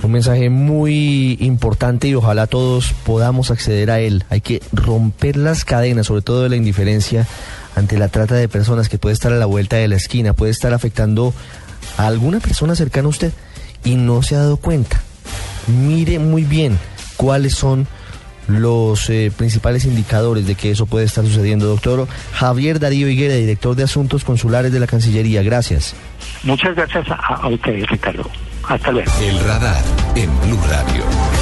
[0.05, 4.25] Un mensaje muy importante y ojalá todos podamos acceder a él.
[4.29, 7.27] Hay que romper las cadenas, sobre todo de la indiferencia
[7.75, 10.53] ante la trata de personas que puede estar a la vuelta de la esquina, puede
[10.53, 11.33] estar afectando
[11.97, 13.33] a alguna persona cercana a usted
[13.83, 15.01] y no se ha dado cuenta.
[15.67, 16.79] Mire muy bien
[17.17, 17.87] cuáles son
[18.47, 21.67] los eh, principales indicadores de que eso puede estar sucediendo.
[21.67, 25.43] Doctor Javier Darío Higuera, director de Asuntos Consulares de la Cancillería.
[25.43, 25.95] Gracias.
[26.43, 28.31] Muchas gracias a, ustedes, Ricardo.
[28.69, 29.13] Hasta luego.
[29.21, 29.83] El radar
[30.15, 31.34] en Blue Radio.